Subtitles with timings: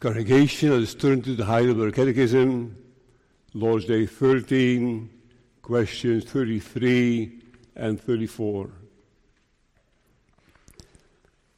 [0.00, 2.76] Congregation, let us turn to the Heidelberg Catechism,
[3.52, 5.10] Lord's Day 13,
[5.60, 7.40] questions 33
[7.74, 8.70] and 34.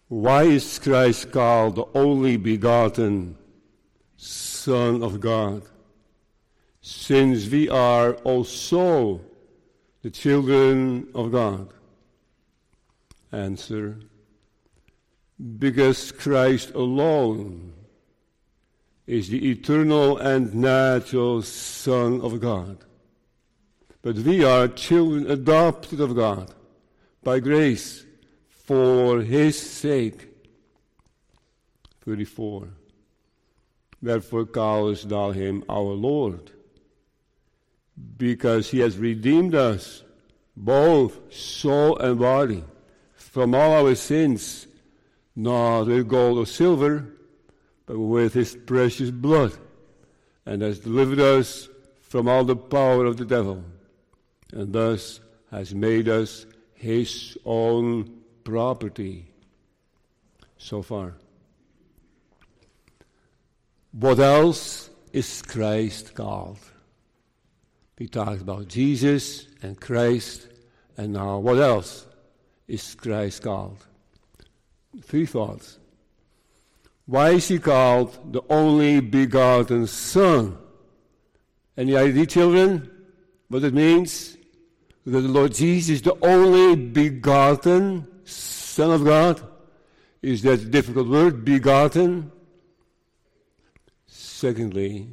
[0.09, 3.37] Why is Christ called the only begotten
[4.17, 5.65] Son of God?
[6.81, 9.21] Since we are also
[10.01, 11.75] the children of God.
[13.33, 13.99] Answer
[15.59, 17.75] Because Christ alone
[19.11, 22.79] is the eternal and natural Son of God.
[24.03, 26.55] But we are children adopted of God
[27.25, 28.07] by grace
[28.51, 30.29] for His sake.
[32.05, 32.69] 34.
[34.01, 36.53] Wherefore callest thou him our Lord?
[38.17, 40.05] Because he has redeemed us,
[40.57, 42.63] both soul and body,
[43.17, 44.69] from all our sins,
[45.35, 47.09] not with gold or silver,
[47.91, 49.53] but with his precious blood,
[50.47, 51.69] and has delivered us
[52.01, 53.65] from all the power of the devil,
[54.53, 55.19] and thus
[55.51, 58.09] has made us his own
[58.45, 59.27] property.
[60.57, 61.15] So far.
[63.91, 66.61] What else is Christ called?
[67.99, 70.47] We talked about Jesus and Christ,
[70.97, 72.07] and now what else
[72.69, 73.85] is Christ called?
[75.03, 75.80] Three thoughts.
[77.11, 80.57] Why is he called the only begotten Son?
[81.77, 82.89] Any idea, children,
[83.49, 84.37] what it means?
[85.05, 89.43] That the Lord Jesus is the only begotten Son of God?
[90.23, 92.31] Is that a difficult word, begotten?
[94.07, 95.09] Secondly,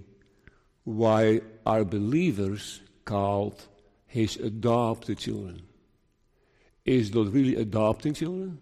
[0.84, 3.60] why are believers called
[4.06, 5.64] his adopted children?
[6.86, 8.60] Is God really adopting children?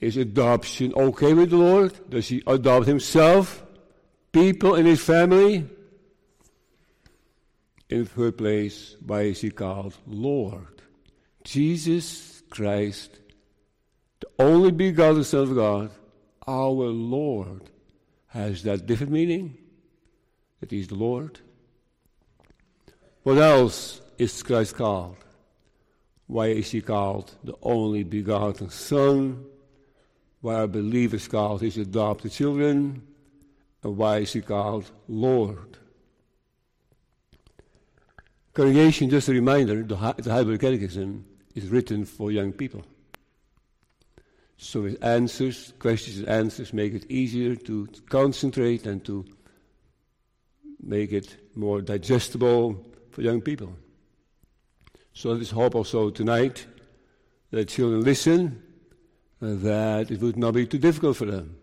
[0.00, 2.10] Is adoption okay with the Lord?
[2.10, 3.64] Does he adopt himself?
[4.30, 5.66] People in his family?
[7.88, 10.82] In third place, why is he called Lord?
[11.44, 13.20] Jesus Christ,
[14.20, 15.90] the only begotten Son of God,
[16.46, 17.70] our Lord,
[18.28, 19.56] has that different meaning?
[20.60, 21.40] That he's the Lord?
[23.22, 25.16] What else is Christ called?
[26.26, 29.46] Why is he called the only begotten Son?
[30.46, 33.02] Why are believers called his adopted children,
[33.82, 35.76] and why is he called Lord?
[38.54, 41.24] Congregation, just a reminder, the, the Heidelberg Catechism
[41.56, 42.84] is written for young people.
[44.56, 49.24] So it answers, questions and answers make it easier to concentrate and to
[50.80, 53.76] make it more digestible for young people.
[55.12, 56.66] So us hope also tonight
[57.50, 58.62] that children listen
[59.40, 61.56] that it would not be too difficult for them,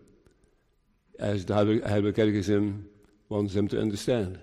[1.19, 2.88] as the Heidelberg Catechism
[3.29, 4.39] wants them to understand.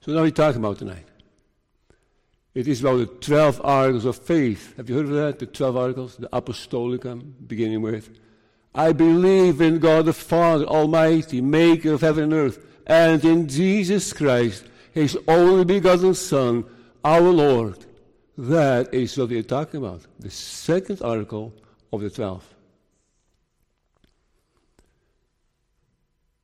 [0.00, 1.06] So now we talk about tonight.
[2.54, 4.76] It is about the 12 articles of faith.
[4.76, 5.38] Have you heard of that?
[5.38, 8.10] The 12 articles, the Apostolicum, beginning with
[8.74, 14.12] I believe in God the Father Almighty, maker of heaven and earth, and in Jesus
[14.12, 16.64] Christ, his only begotten Son,
[17.04, 17.84] our Lord.
[18.38, 20.02] That is what we're talking about.
[20.20, 21.52] The second article
[21.92, 22.44] of the twelve.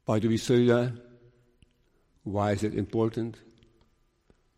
[0.04, 0.92] Why do we say that?
[2.22, 3.36] Why is it important?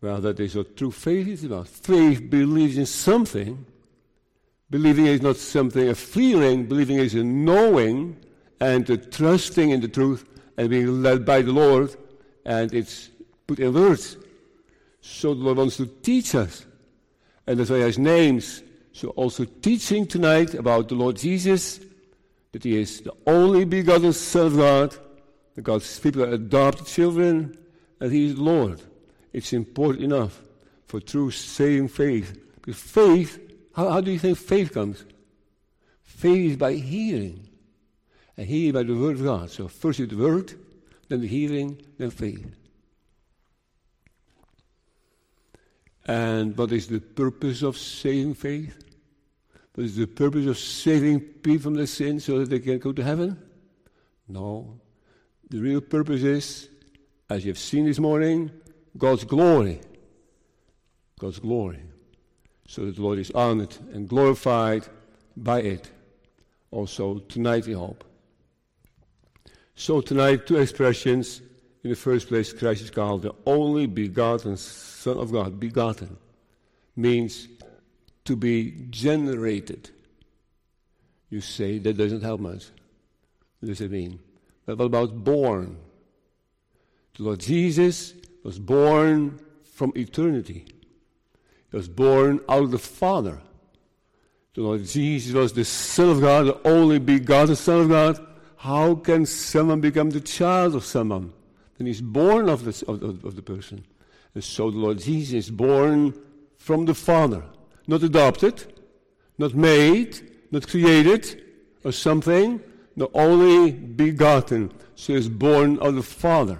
[0.01, 1.67] Well, that is what true faith is about.
[1.67, 3.65] Faith believes in something.
[4.69, 6.67] Believing is not something, a feeling.
[6.67, 8.17] Believing is a knowing
[8.61, 10.25] and a trusting in the truth
[10.57, 11.95] and being led by the Lord.
[12.45, 13.09] And it's
[13.47, 14.17] put in words.
[15.01, 16.65] So the Lord wants to teach us.
[17.47, 18.61] And that's why He has names
[18.99, 21.79] so also teaching tonight about the Lord Jesus,
[22.51, 24.97] that he is the only begotten Son of God,
[25.55, 27.57] that God's people are adopted children,
[28.01, 28.81] and he is Lord.
[29.31, 30.41] It's important enough
[30.85, 32.37] for true saving faith.
[32.55, 33.39] Because faith,
[33.73, 35.05] how, how do you think faith comes?
[36.03, 37.47] Faith is by hearing.
[38.35, 39.49] And hearing by the word of God.
[39.49, 40.55] So first the word,
[41.07, 42.53] then the hearing, then faith.
[46.05, 48.87] And what is the purpose of saving faith?
[49.79, 52.91] But is the purpose of saving people from their sins so that they can go
[52.91, 53.41] to heaven?
[54.27, 54.77] No.
[55.49, 56.67] The real purpose is,
[57.29, 58.51] as you have seen this morning,
[58.97, 59.79] God's glory.
[61.17, 61.79] God's glory.
[62.67, 64.85] So that the Lord is honored and glorified
[65.37, 65.89] by it.
[66.71, 68.03] Also, tonight we hope.
[69.75, 71.41] So, tonight, two expressions.
[71.85, 75.57] In the first place, Christ is called the only begotten Son of God.
[75.57, 76.17] Begotten
[76.97, 77.47] means
[78.29, 79.89] to be generated.
[81.31, 82.67] You say that doesn't help much.
[83.59, 84.19] What does it mean?
[84.67, 85.77] But what about born?
[87.17, 89.39] The Lord Jesus was born
[89.73, 90.67] from eternity.
[91.71, 93.41] He was born out of the Father.
[94.53, 98.27] The Lord Jesus was the Son of God, the only begotten Son of God.
[98.57, 101.33] How can someone become the child of someone?
[101.79, 103.85] Then he's born of the, of, of the person.
[104.35, 106.13] And so the Lord Jesus is born
[106.57, 107.43] from the Father.
[107.89, 108.71] Not adopted,
[109.39, 110.11] not made,
[110.51, 111.43] not created,
[111.83, 112.61] or something,
[112.95, 114.71] the only begotten.
[114.93, 116.59] So he is born of the Father.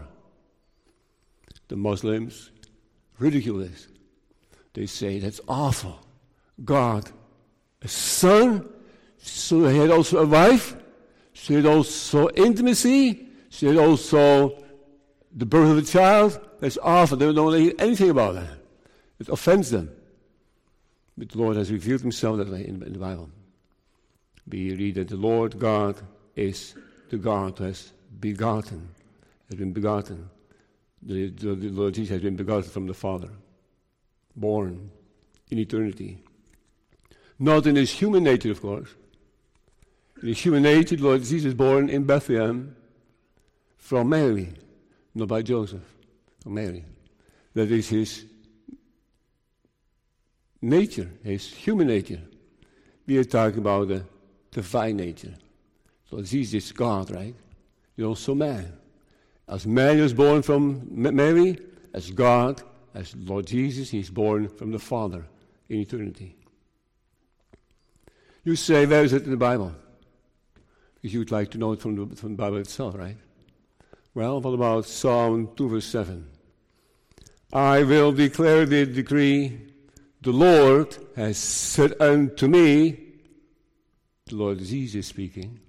[1.67, 2.49] The Muslims
[3.19, 3.87] ridicule this.
[4.73, 5.99] They say that's awful.
[6.65, 7.11] God,
[7.83, 8.67] a son,
[9.19, 10.75] so he had also a wife,
[11.35, 14.63] so he had also intimacy, so he had also
[15.31, 16.39] the birth of a child.
[16.59, 17.17] That's awful.
[17.17, 18.57] They don't know anything about that.
[19.19, 19.91] It offends them.
[21.19, 23.29] But the Lord has revealed himself that way in, in the Bible.
[24.47, 25.97] We read that the Lord God
[26.33, 26.75] is
[27.09, 28.87] the God who has begotten,
[29.49, 30.29] has been begotten.
[31.01, 33.29] The, the, the Lord Jesus has been begotten from the Father,
[34.33, 34.91] born
[35.51, 36.23] in eternity.
[37.37, 38.89] Not in his human nature, of course.
[40.21, 42.77] In his human nature, the Lord Jesus born in Bethlehem
[43.77, 44.53] from Mary,
[45.13, 45.83] not by Joseph,
[46.41, 46.85] from Mary.
[47.55, 48.23] That is his
[50.61, 52.21] nature, his human nature.
[53.05, 54.03] We are talking about the
[54.51, 55.33] divine nature.
[56.09, 57.35] So Jesus is God, right?
[57.95, 58.73] He's also man.
[59.47, 61.57] As man is born from Mary,
[61.93, 62.61] as God,
[62.93, 65.25] as Lord Jesus, he's born from the Father
[65.69, 66.35] in eternity.
[68.43, 69.73] You say, where is it in the Bible?
[70.95, 73.17] Because you'd like to know it from the, from the Bible itself, right?
[74.13, 76.27] Well, what about Psalm 2, verse 7?
[77.53, 79.68] I will declare the decree,
[80.21, 82.99] the Lord has said unto me,
[84.25, 85.59] the Lord Jesus speaking,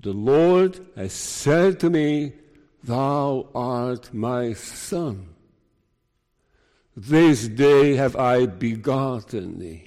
[0.00, 2.32] the Lord has said to me,
[2.84, 5.28] Thou art my son.
[6.96, 9.86] This day have I begotten thee.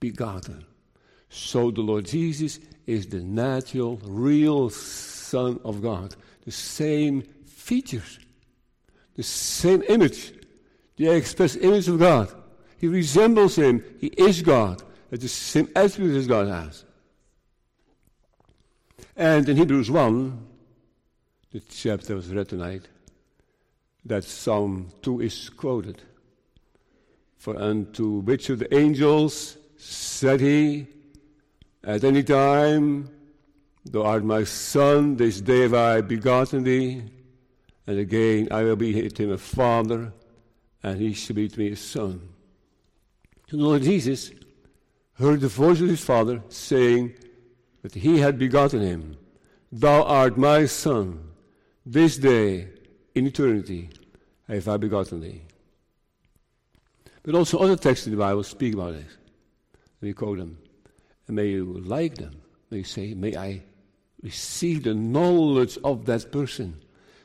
[0.00, 0.64] Begotten.
[1.28, 6.14] So the Lord Jesus is the natural, real Son of God.
[6.44, 8.18] The same features,
[9.14, 10.32] the same image,
[10.96, 12.41] the express image of God.
[12.82, 13.84] He resembles Him.
[14.00, 14.82] He is God.
[15.12, 16.84] It's the same attributes as God has.
[19.16, 20.46] And in Hebrews 1,
[21.52, 22.88] the chapter was read tonight,
[24.04, 26.02] that Psalm 2 is quoted.
[27.38, 30.88] For unto which of the angels said he,
[31.84, 33.10] At any time,
[33.84, 37.02] Thou art my son, this day have I begotten thee.
[37.86, 40.12] And again, I will be to him a father,
[40.82, 42.28] and he shall be to me a son.
[43.52, 44.30] The Lord Jesus
[45.18, 47.12] heard the voice of his father saying
[47.82, 49.18] that he had begotten him.
[49.70, 51.28] Thou art my son.
[51.84, 52.68] This day,
[53.14, 53.90] in eternity,
[54.48, 55.42] have I begotten thee.
[57.22, 59.18] But also other texts in the Bible speak about this.
[60.00, 60.56] We quote them.
[61.26, 62.40] And may you like them.
[62.70, 63.64] May you say, may I
[64.22, 66.80] receive the knowledge of that person.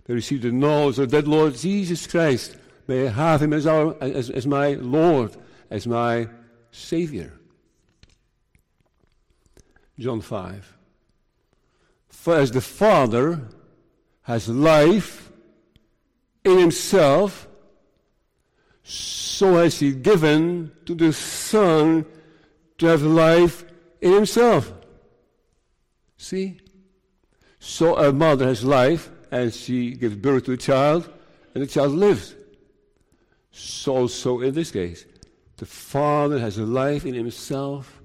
[0.06, 2.58] May I receive the knowledge of that Lord Jesus Christ.
[2.86, 5.38] May I have him as, our, as, as my Lord,
[5.70, 6.28] as my
[6.72, 7.34] Savior.
[10.00, 10.78] John 5.
[12.10, 13.42] For as the Father
[14.24, 15.32] has life
[16.44, 17.48] in himself,
[18.84, 22.06] so has he given to the Son
[22.78, 23.66] to have life
[24.02, 24.72] in himself.
[26.18, 26.60] See?
[27.60, 31.12] So a mother has life and she gives birth to a child
[31.54, 32.36] and the child lives.
[33.52, 35.06] So also in this case,
[35.58, 38.02] the Father has life in himself,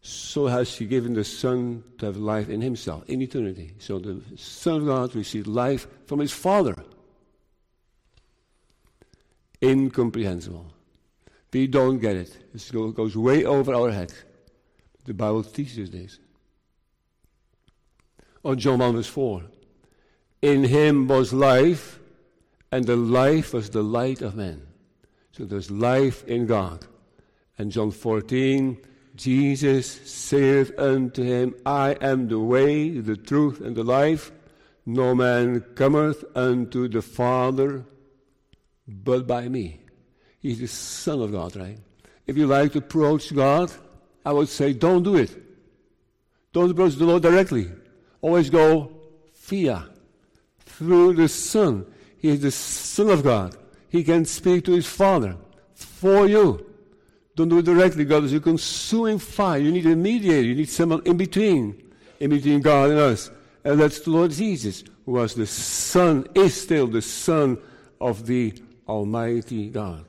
[0.00, 3.74] so has he given the Son to have life in himself, in eternity.
[3.78, 6.74] So the Son of God received life from his Father.
[9.62, 10.72] Incomprehensible.
[11.52, 12.36] We don't get it.
[12.54, 14.12] It goes way over our head.
[15.04, 16.18] The Bible teaches this.
[18.44, 19.42] On John 1 verse 4.
[20.40, 21.98] In him was life,
[22.70, 24.67] and the life was the light of men.
[25.38, 26.84] So there's life in God.
[27.58, 28.76] And John 14,
[29.14, 34.32] Jesus saith unto him, I am the way, the truth, and the life.
[34.84, 37.84] No man cometh unto the Father
[38.88, 39.80] but by me.
[40.40, 41.78] He's the Son of God, right?
[42.26, 43.70] If you like to approach God,
[44.24, 45.30] I would say don't do it.
[46.52, 47.70] Don't approach the Lord directly.
[48.22, 48.90] Always go
[49.34, 49.88] via,
[50.64, 51.86] through the Son.
[52.18, 53.56] He is the Son of God.
[53.88, 55.36] He can speak to his Father
[55.74, 56.66] for you.
[57.36, 58.04] Don't do it directly.
[58.04, 59.58] God is a consuming fire.
[59.58, 60.42] You need a mediator.
[60.42, 61.80] You need someone in between,
[62.18, 63.30] in between God and us.
[63.64, 67.58] And that's the Lord Jesus, who was the Son, is still the Son
[68.00, 68.54] of the
[68.88, 70.04] Almighty God,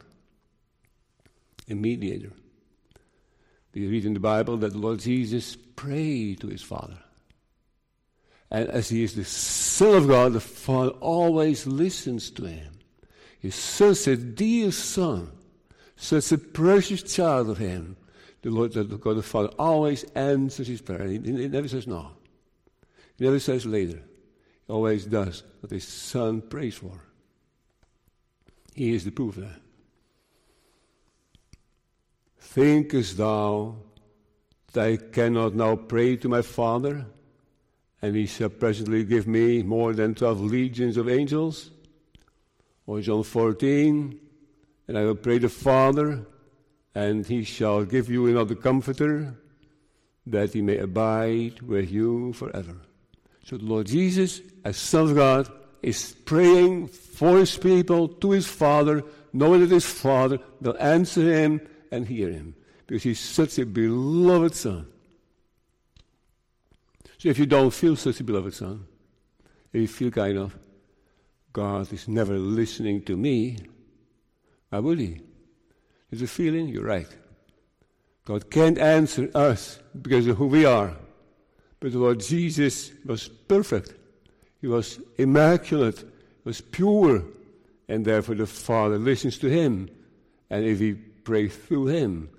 [1.70, 2.32] a mediator.
[3.74, 6.98] We read in the Bible that the Lord Jesus prayed to his Father.
[8.50, 12.79] And as he is the Son of God, the Father always listens to him.
[13.40, 15.32] His Son said, Dear Son,
[15.96, 17.96] such a precious child of him.
[18.42, 21.08] The Lord, the God the Father, always answers his prayer.
[21.08, 22.12] He, he never says no.
[23.18, 24.02] He never says later.
[24.68, 27.04] He always does what his Son prays for.
[28.74, 29.62] He is the proof of that.
[32.40, 33.76] Thinkest thou
[34.72, 37.06] that I cannot now pray to my Father,
[38.02, 41.72] and he shall presently give me more than twelve legions of angels?
[42.90, 44.20] Or John 14,
[44.88, 46.26] and I will pray the Father,
[46.96, 49.36] and he shall give you another comforter,
[50.26, 52.78] that he may abide with you forever.
[53.46, 55.52] So the Lord Jesus, as Son of God,
[55.84, 59.04] is praying for his people to his Father,
[59.34, 62.56] knowing that his Father will answer him and hear him,
[62.88, 64.88] because he's such a beloved Son.
[67.20, 68.84] So if you don't feel such a beloved Son,
[69.74, 70.58] if you feel kind of,
[71.54, 73.58] God is never listening to me,
[74.70, 75.22] why would he?
[76.10, 77.08] There's a feeling, you're right.
[78.26, 80.96] God can't answer us because of who we are.
[81.80, 83.94] But Lord Jesus was perfect.
[84.62, 86.06] He was immaculate, he
[86.44, 87.24] was pure,
[87.88, 89.90] and therefore the Father listens to him.
[90.50, 92.30] And if we pray through him,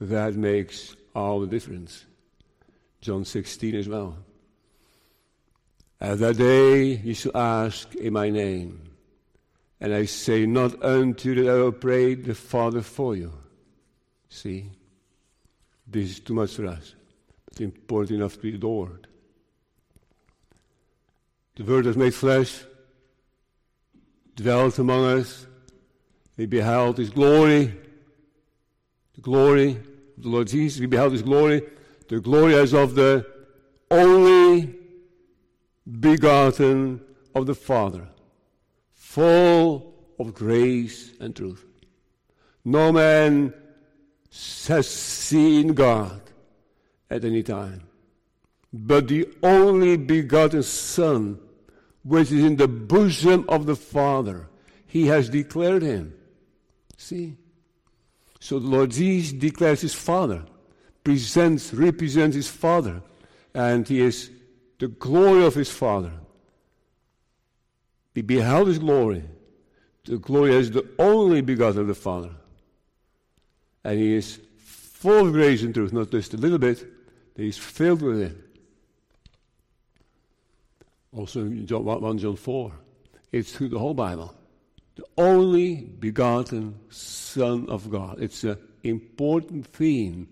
[0.00, 2.04] that makes all the difference.
[3.00, 4.16] John 16 as well.
[6.00, 8.90] At that day you shall ask in my name.
[9.80, 13.32] And I say not unto that I will pray the Father for you.
[14.28, 14.70] See,
[15.86, 16.94] this is too much for us.
[17.48, 19.06] It's important enough to be adored.
[21.56, 22.62] The Word was made flesh,
[24.34, 25.46] dwelt among us.
[26.36, 27.74] We beheld His glory,
[29.14, 30.80] the glory of the Lord Jesus.
[30.80, 31.62] We beheld His glory,
[32.08, 33.26] the glory as of the
[33.90, 34.35] only
[36.00, 37.00] begotten
[37.34, 38.08] of the Father,
[38.92, 41.64] full of grace and truth.
[42.64, 43.54] No man
[44.66, 46.20] has seen God
[47.10, 47.82] at any time,
[48.72, 51.38] but the only begotten Son,
[52.02, 54.48] which is in the bosom of the Father,
[54.86, 56.14] he has declared him.
[56.96, 57.36] See?
[58.40, 60.44] So the Lord Jesus declares his Father,
[61.04, 63.02] presents, represents his Father,
[63.54, 64.30] and he is
[64.78, 66.12] the glory of his Father.
[68.14, 69.24] He beheld his glory,
[70.04, 72.30] the glory as the only begotten of the Father.
[73.84, 76.84] And he is full of grace and truth, not just a little bit,
[77.36, 78.36] he is filled with it.
[81.12, 82.72] Also in John, 1 John 4,
[83.32, 84.34] it's through the whole Bible.
[84.96, 88.20] The only begotten Son of God.
[88.20, 90.28] It's an important theme,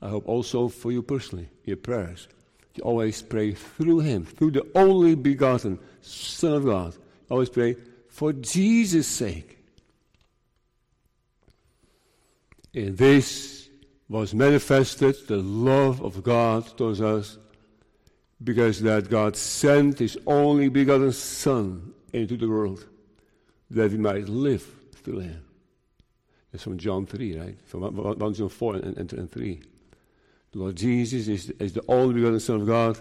[0.00, 2.28] I hope also for you personally, your prayers.
[2.82, 6.94] Always pray through Him, through the only begotten Son of God.
[7.30, 7.76] Always pray
[8.08, 9.58] for Jesus' sake.
[12.72, 13.68] In this
[14.08, 17.38] was manifested the love of God towards us,
[18.42, 22.86] because that God sent His only begotten Son into the world,
[23.70, 24.66] that we might live
[25.02, 25.42] through Him.
[26.52, 27.58] That's from John 3, right?
[27.66, 29.60] From 1 John 4 and, and, and 3.
[30.56, 32.98] Lord Jesus is, is the only begotten Son of God,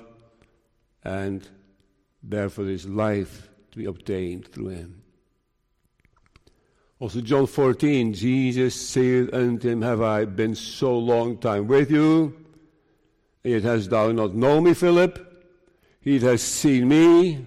[1.06, 1.48] and
[2.22, 5.02] therefore there is life to be obtained through him.
[7.00, 12.36] Also, John 14, Jesus said unto him, Have I been so long time with you?
[13.46, 15.48] And yet hast thou not known me, Philip?
[16.02, 17.46] He that has seen me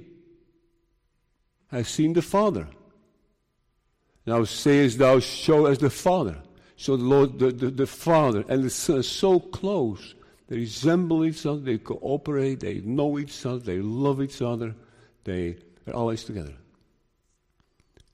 [1.71, 2.67] has seen the Father.
[4.25, 6.39] Now sayest thou, Show us the Father.
[6.79, 10.15] So the Lord, the, the, the Father and the Son are so close.
[10.47, 14.77] They resemble each other, they cooperate, they know each other, they love each other,
[15.25, 15.57] they
[15.89, 16.55] are always together.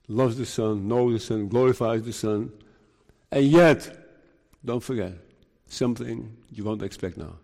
[0.07, 2.51] Loves the Son, knows the Son, glorifies the Son,
[3.31, 3.95] and yet,
[4.65, 5.13] don't forget,
[5.67, 7.35] something you won't expect now.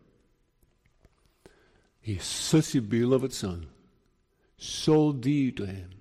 [2.02, 3.68] He is such a beloved Son,
[4.58, 6.01] so dear to him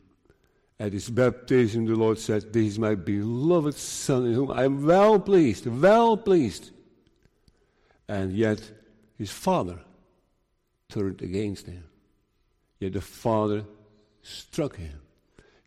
[0.81, 4.87] at his baptism, the Lord said, This is my beloved Son in whom I am
[4.87, 6.71] well pleased, well pleased.
[8.09, 8.63] And yet
[9.19, 9.79] his father
[10.89, 11.85] turned against him.
[12.79, 13.65] Yet the father
[14.23, 14.99] struck him.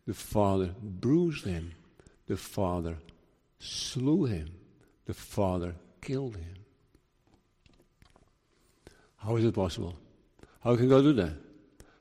[0.07, 1.73] The father bruised him.
[2.25, 2.97] The father
[3.59, 4.49] slew him.
[5.05, 6.55] The father killed him.
[9.17, 9.95] How is it possible?
[10.63, 11.42] How can God do that?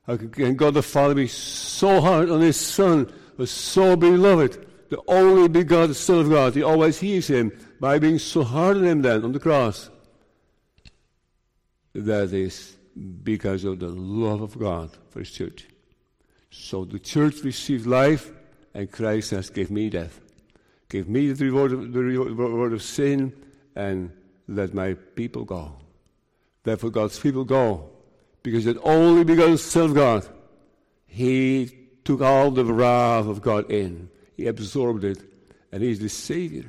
[0.05, 5.47] Can God the Father be so hard on his Son, was so beloved, the only
[5.47, 6.55] begotten Son of God?
[6.55, 9.89] He always hears him by being so hard on him then on the cross.
[11.93, 12.75] That is
[13.23, 15.67] because of the love of God for his church.
[16.51, 18.31] So the church received life,
[18.73, 20.19] and Christ has give me death.
[20.89, 23.33] Give me the reward of, the reward of sin,
[23.75, 24.11] and
[24.47, 25.73] let my people go.
[26.63, 27.92] Therefore, God's people go
[28.43, 30.27] because it only begotten Son of God.
[31.07, 31.71] He
[32.03, 34.09] took all the wrath of God in.
[34.35, 35.19] He absorbed it,
[35.71, 36.65] and He's the Savior.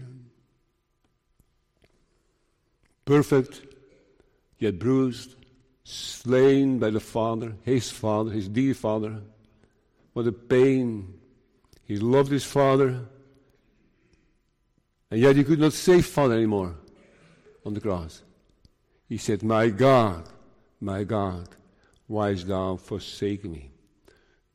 [3.04, 3.62] Perfect,
[4.58, 5.34] yet bruised,
[5.82, 9.20] slain by the Father, His Father, His dear Father.
[10.12, 11.14] What a pain.
[11.84, 13.00] He loved His Father,
[15.10, 16.76] and yet He could not save Father anymore
[17.66, 18.22] on the cross.
[19.08, 20.28] He said, My God,
[20.80, 21.48] my God,
[22.06, 23.70] why hast thou forsaken me?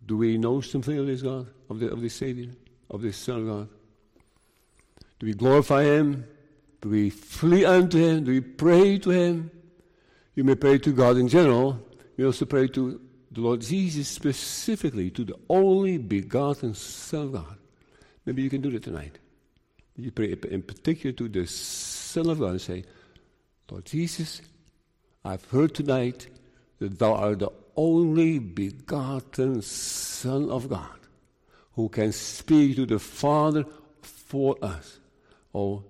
[0.06, 2.52] Do we know something of this God, of, the, of this Savior,
[2.90, 3.70] of this Son of God?
[5.20, 6.26] Do we glorify Him?
[6.82, 8.24] Do we flee unto Him?
[8.24, 9.52] Do we pray to Him?
[10.36, 11.80] You may pray to God in general.
[12.18, 13.02] You also pray to
[13.32, 17.58] the Lord Jesus specifically, to the only begotten Son of God.
[18.26, 19.20] Maybe you can do that tonight.
[19.96, 22.86] You pray in particular to the Son of God and say,
[23.70, 24.42] Lord Jesus,
[25.26, 26.28] I've heard tonight
[26.80, 31.00] that thou art the only begotten Son of God
[31.74, 33.66] who can speak to the Father
[34.02, 35.00] for us.
[35.54, 35.84] Oh,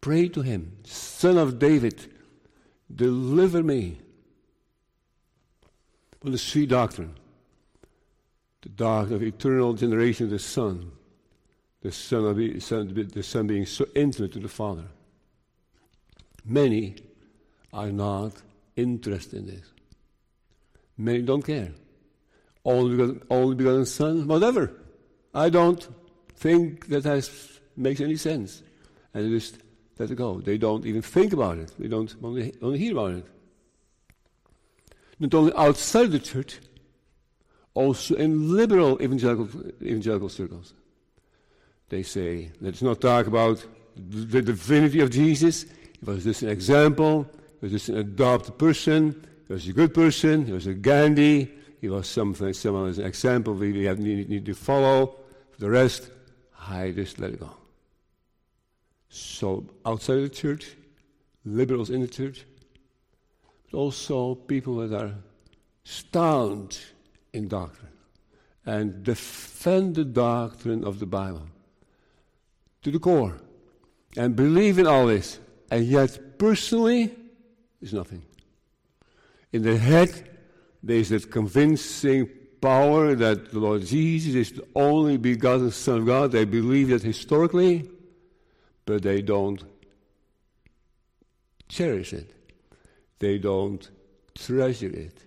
[0.00, 2.12] pray to him, Son of David,
[2.94, 3.98] deliver me
[6.20, 7.14] from the sweet doctrine,
[8.62, 10.92] the doctrine of eternal generation the Son,
[11.82, 14.84] the Son, of the, son, the Son being so intimate to the Father.
[16.46, 16.96] Many
[17.72, 18.32] are not
[18.76, 19.72] interested in this.
[20.96, 21.72] Many don't care.
[22.64, 24.72] Only because, only begotten Son, whatever.
[25.34, 25.86] I don't
[26.36, 28.62] think that has, makes any sense.
[29.12, 29.58] And just
[29.98, 30.40] let it go.
[30.40, 31.72] They don't even think about it.
[31.78, 33.26] They don't only, only hear about it.
[35.18, 36.58] Not only outside the church,
[37.74, 39.48] also in liberal evangelical,
[39.82, 40.74] evangelical circles.
[41.88, 43.64] They say, let's not talk about
[43.96, 45.64] the divinity of Jesus.
[45.64, 47.28] It was just an example.
[47.60, 49.26] He was just an adopted person.
[49.46, 50.46] He was a good person.
[50.46, 51.50] He was a Gandhi.
[51.80, 55.16] He was something, someone as an example we have, need, need to follow.
[55.50, 56.10] For the rest,
[56.68, 57.50] I just let it go.
[59.08, 60.76] So outside the church,
[61.44, 62.44] liberals in the church,
[63.70, 65.14] but also people that are
[65.84, 66.80] staunch
[67.32, 67.92] in doctrine
[68.66, 71.46] and defend the doctrine of the Bible
[72.82, 73.36] to the core
[74.16, 75.38] and believe in all this,
[75.70, 77.14] and yet personally,
[77.84, 78.22] is nothing.
[79.52, 80.28] In the head,
[80.82, 82.28] there is that convincing
[82.60, 86.32] power that the Lord Jesus is the only begotten Son of God.
[86.32, 87.88] They believe that historically,
[88.86, 89.62] but they don't
[91.68, 92.34] cherish it.
[93.18, 93.88] They don't
[94.34, 95.18] treasure it.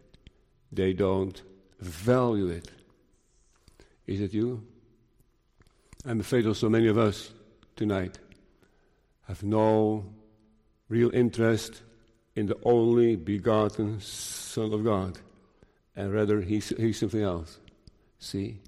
[0.72, 1.42] They don't
[1.80, 2.72] value it.
[4.08, 4.64] Is it you?
[6.06, 7.32] I'm afraid also many of us
[7.76, 8.18] tonight
[9.28, 10.06] have no
[10.90, 11.82] real interest
[12.38, 15.18] in the only begotten Son of God,
[15.96, 17.58] and rather he's, he's something else.
[18.20, 18.60] See,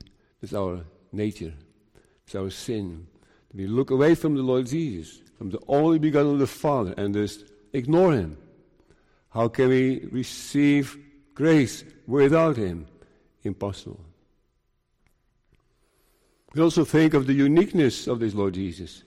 [0.41, 1.53] it's our nature,
[2.25, 3.05] it's our sin.
[3.53, 7.13] We look away from the Lord Jesus, from the only begotten of the Father, and
[7.13, 8.37] just ignore him.
[9.29, 10.97] How can we receive
[11.35, 12.87] grace without him?
[13.43, 13.99] Impossible.
[16.55, 19.03] We also think of the uniqueness of this Lord Jesus.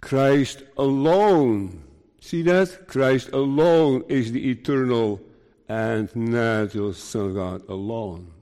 [0.00, 1.84] Christ alone
[2.24, 2.88] See that?
[2.88, 5.20] Christ alone is the eternal
[5.68, 8.32] and natural Son of God alone.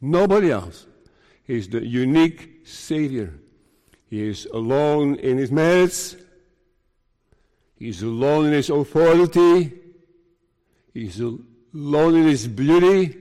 [0.00, 0.88] Nobody else.
[1.44, 3.32] He's the unique Savior.
[4.10, 6.16] He is alone in his merits.
[7.76, 9.72] He's alone in his authority.
[10.92, 13.18] He's alone in his beauty.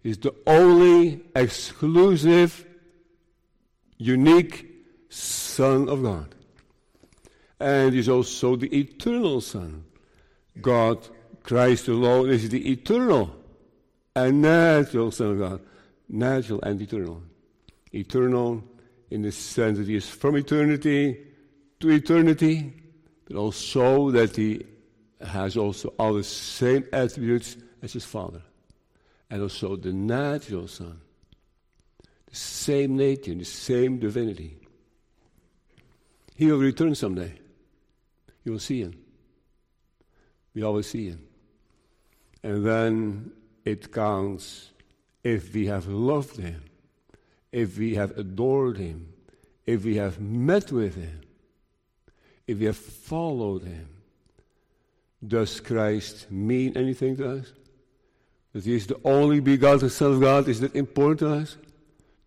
[0.00, 2.64] He's the only exclusive,
[3.98, 4.70] unique
[5.08, 6.36] Son of God
[7.60, 9.84] and is also the eternal Son.
[10.60, 11.06] God,
[11.42, 13.34] Christ alone, is the eternal
[14.14, 15.60] and natural Son of God.
[16.08, 17.22] Natural and eternal.
[17.92, 18.64] Eternal
[19.10, 21.18] in the sense that He is from eternity
[21.80, 22.72] to eternity,
[23.26, 24.64] but also that He
[25.20, 28.42] has also all the same attributes as His Father.
[29.30, 31.00] And also the natural Son.
[32.30, 34.56] The same nature, the same divinity.
[36.34, 37.32] He will return someday.
[38.48, 38.94] You will see him.
[40.54, 41.20] We always see him.
[42.42, 43.30] And then
[43.66, 44.70] it counts
[45.22, 46.62] if we have loved Him,
[47.52, 49.12] if we have adored Him,
[49.66, 51.20] if we have met with Him,
[52.46, 53.86] if we have followed Him.
[55.26, 57.52] Does Christ mean anything to us?
[58.54, 61.58] That He is the only begotten Son of God, is that important to us?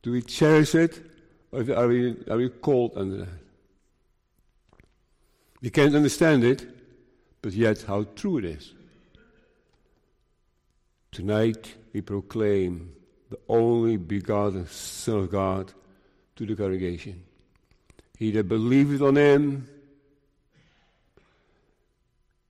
[0.04, 1.04] Do we cherish it?
[1.52, 3.41] Or are we, are we cold under that?
[5.62, 6.68] We can't understand it,
[7.42, 8.74] but yet how true it is.
[11.12, 12.94] Tonight we proclaim
[13.30, 15.74] the only begotten Son of God
[16.36, 17.24] to the congregation.
[18.18, 19.68] He that believeth on him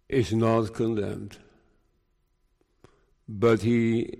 [0.07, 1.37] is not condemned,
[3.27, 4.19] but he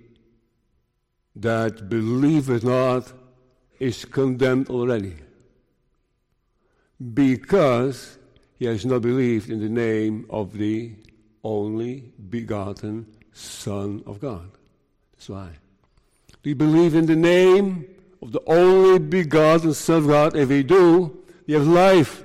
[1.35, 3.11] that believeth not
[3.79, 5.15] is condemned already,
[7.13, 8.17] because
[8.61, 10.93] he has not believed in the name of the
[11.43, 14.51] only begotten Son of God.
[15.13, 15.49] That's why.
[16.43, 17.87] Do you believe in the name
[18.21, 20.35] of the only begotten Son of God?
[20.35, 22.23] If we do, we have life.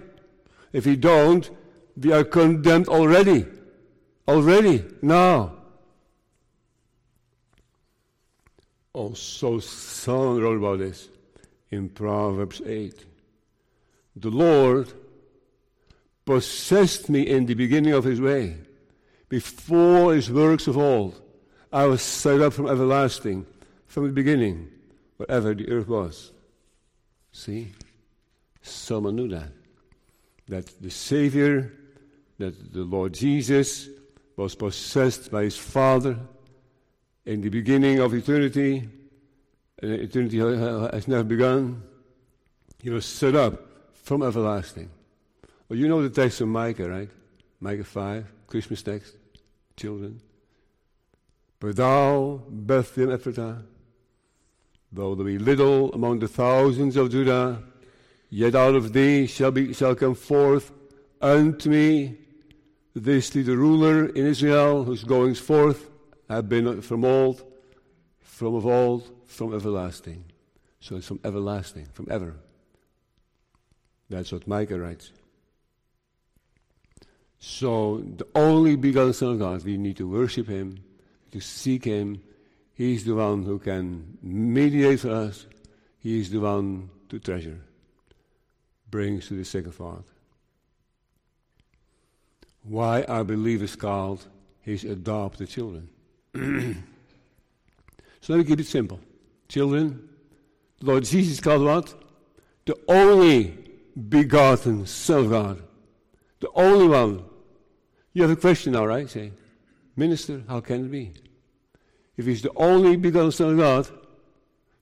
[0.75, 1.49] If we don't,
[1.96, 3.46] we are condemned already.
[4.29, 5.57] Already, now.
[8.94, 11.09] Oh, also, Solomon wrote about this
[11.70, 13.07] in Proverbs 8.
[14.16, 14.92] The Lord
[16.26, 18.56] possessed me in the beginning of his way,
[19.28, 21.20] before his works of old.
[21.72, 23.46] I was set up from everlasting,
[23.86, 24.68] from the beginning,
[25.16, 26.32] wherever the earth was.
[27.32, 27.72] See?
[28.60, 29.52] Someone knew that.
[30.48, 31.72] That the Savior,
[32.38, 33.88] that the Lord Jesus,
[34.36, 36.18] was possessed by his Father
[37.24, 38.88] in the beginning of eternity,
[39.82, 41.82] and eternity has never begun.
[42.80, 44.90] He was set up from everlasting.
[45.68, 47.11] Well, you know the text of Micah, right?
[47.61, 49.16] Micah 5, Christmas text,
[49.76, 50.20] children.
[51.59, 53.62] But thou, Bethlehem Ephratah,
[54.92, 57.62] though there be little among the thousands of Judah,
[58.31, 60.70] yet out of thee shall, be, shall come forth
[61.20, 62.18] unto me
[62.94, 65.90] this the ruler in Israel, whose goings forth
[66.31, 67.42] have been from old,
[68.20, 70.24] from of old, from everlasting.
[70.81, 72.37] So it's from everlasting, from ever.
[74.09, 75.11] That's what Micah writes.
[77.38, 80.83] So the only begotten Son of God, we need to worship Him,
[81.33, 82.22] to seek Him.
[82.75, 85.46] He's the one who can mediate for us.
[85.99, 87.61] He is the one to treasure,
[88.90, 90.05] brings to the second thought.
[92.62, 94.27] Why are believers called
[94.61, 95.88] His adopted children?
[98.20, 99.01] so let me keep it simple.
[99.49, 100.09] Children,
[100.81, 101.94] the Lord Jesus called what?
[102.64, 103.57] The only
[104.09, 105.62] begotten Son of God.
[106.46, 107.24] The only one.
[108.12, 109.11] You have a question now, right?
[109.11, 109.32] Say,
[109.96, 111.12] Minister, how can it be?
[112.16, 113.88] If he's the only begotten Son of God,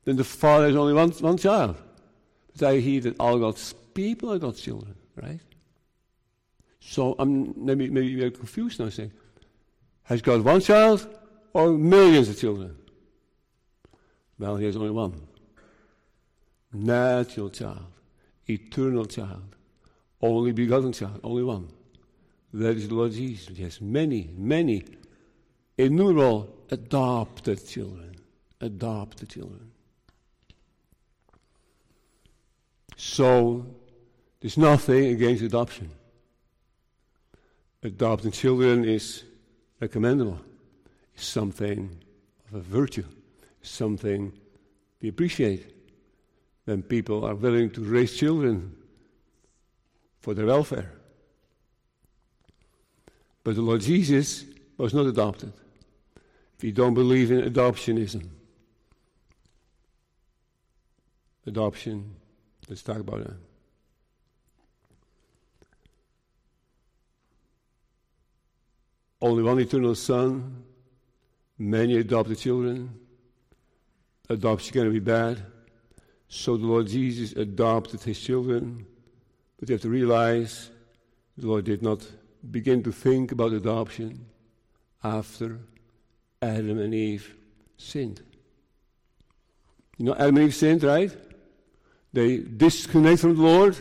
[0.04, 1.76] then the Father has only one, one child.
[2.52, 5.40] But I hear that all God's people are God's children, right?
[6.80, 8.90] So I'm maybe maybe you're confused now.
[8.90, 9.12] Saying,
[10.02, 11.08] has God one child
[11.54, 12.76] or millions of children?
[14.38, 15.18] Well, he has only one.
[16.74, 17.86] Natural child,
[18.50, 19.56] eternal child,
[20.24, 21.68] only begotten child, only one.
[22.52, 23.56] That is the Lord Jesus.
[23.56, 24.84] He has many, many,
[25.76, 28.14] innumerable adopted children.
[28.60, 29.70] Adopted children.
[32.96, 33.66] So,
[34.40, 35.90] there's nothing against adoption.
[37.82, 39.24] Adopting children is
[39.80, 40.40] recommendable.
[41.14, 41.98] It's something
[42.48, 43.04] of a virtue,
[43.62, 44.32] something
[45.02, 45.74] we appreciate
[46.64, 48.74] when people are willing to raise children
[50.24, 50.90] for their welfare.
[53.44, 54.46] But the Lord Jesus
[54.78, 55.52] was not adopted.
[56.62, 58.26] You don't believe in adoptionism,
[61.46, 62.16] adoption,
[62.70, 63.36] let's talk about that.
[69.20, 70.64] Only one eternal Son,
[71.58, 72.98] many adopted children.
[74.30, 75.42] Adoption can be bad.
[76.28, 78.86] So the Lord Jesus adopted his children.
[79.64, 80.68] But you have to realize
[81.38, 82.06] the Lord did not
[82.50, 84.26] begin to think about adoption
[85.02, 85.58] after
[86.42, 87.34] Adam and Eve
[87.78, 88.20] sinned.
[89.96, 91.10] You know, Adam and Eve sinned, right?
[92.12, 93.78] They disconnect from the Lord.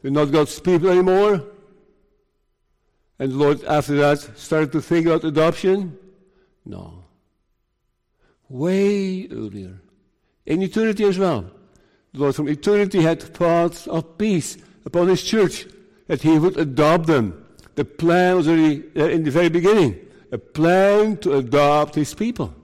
[0.00, 1.44] They're not God's people anymore.
[3.18, 5.98] And the Lord, after that, started to think about adoption?
[6.64, 7.04] No.
[8.48, 9.82] Way earlier.
[10.46, 11.50] In eternity as well.
[12.14, 15.66] The Lord from eternity had thoughts of peace upon His church,
[16.06, 17.44] that He would adopt them.
[17.74, 20.00] The plan was already in the very beginning
[20.32, 22.54] a plan to adopt His people.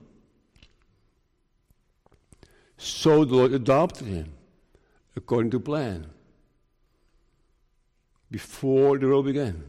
[2.83, 4.33] So the Lord adopted him
[5.15, 6.05] according to plan
[8.29, 9.63] before the world began.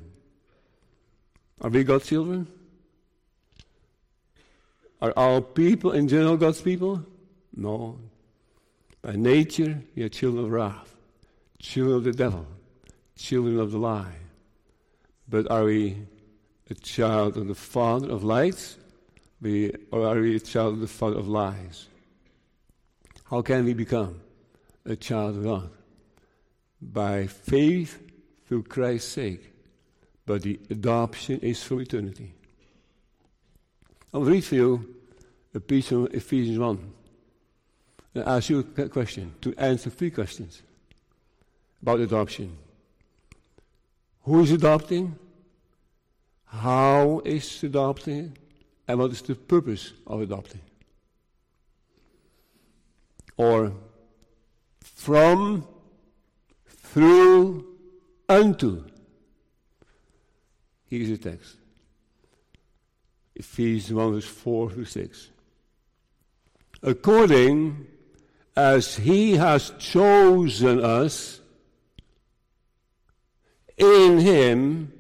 [1.60, 2.48] Are we God's children?
[5.00, 7.06] Are all people in general God's people?
[7.54, 8.00] No.
[9.00, 10.93] By nature, we are children of wrath,
[11.58, 12.46] children of the devil,
[13.16, 14.16] children of the lie.
[15.28, 15.96] But are we
[16.70, 18.76] a child of the Father of lights,
[19.40, 21.88] we, or are we a child of the Father of lies?
[23.24, 24.20] How can we become
[24.84, 25.70] a child of God?
[26.80, 28.00] By faith
[28.46, 29.52] through Christ's sake.
[30.26, 32.32] But the adoption is from eternity.
[34.12, 34.94] I'll read for you
[35.54, 36.92] a piece from Ephesians 1.
[38.14, 40.62] And ask you a question to answer three questions
[41.84, 42.56] about adoption.
[44.22, 45.18] Who is adopting?
[46.46, 48.38] How is adopting?
[48.88, 50.62] And what is the purpose of adopting?
[53.36, 53.74] Or
[54.80, 55.68] from,
[56.66, 57.66] through,
[58.30, 58.84] unto.
[60.86, 61.56] Here's the text.
[63.34, 65.28] Ephesians 1 verse 4 through 6.
[66.82, 67.86] According
[68.56, 71.40] as he has chosen us
[73.76, 74.92] in him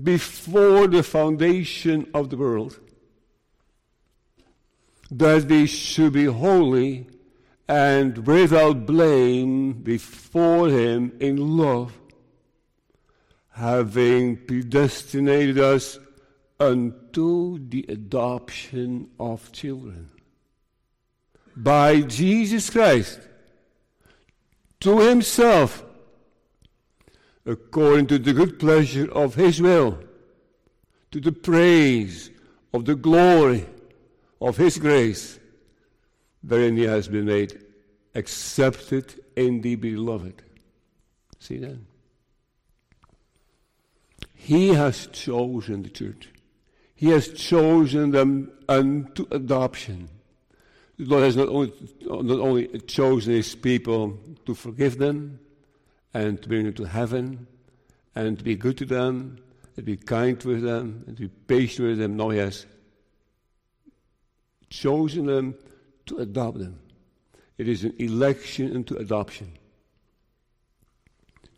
[0.00, 2.78] before the foundation of the world,
[5.10, 7.06] that we should be holy
[7.68, 11.92] and without blame before him in love,
[13.50, 15.98] having predestinated us
[16.58, 20.10] unto the adoption of children.
[21.54, 23.20] By Jesus Christ
[24.80, 25.84] to himself
[27.44, 29.98] according to the good pleasure of his will
[31.10, 32.30] to the praise
[32.72, 33.66] of the glory
[34.40, 35.38] of his grace
[36.46, 37.64] wherein he has been made
[38.14, 40.42] accepted in the beloved.
[41.38, 41.78] See that
[44.42, 46.28] he has chosen the church.
[46.96, 50.08] He has chosen them unto adoption.
[50.98, 55.38] The Lord has not only, not only chosen His people to forgive them
[56.14, 57.46] and to bring them to heaven
[58.14, 59.38] and to be good to them
[59.76, 62.16] and to be kind with them and to be patient with them.
[62.16, 62.66] No, He has
[64.68, 65.54] chosen them
[66.06, 66.78] to adopt them.
[67.58, 69.52] It is an election into adoption.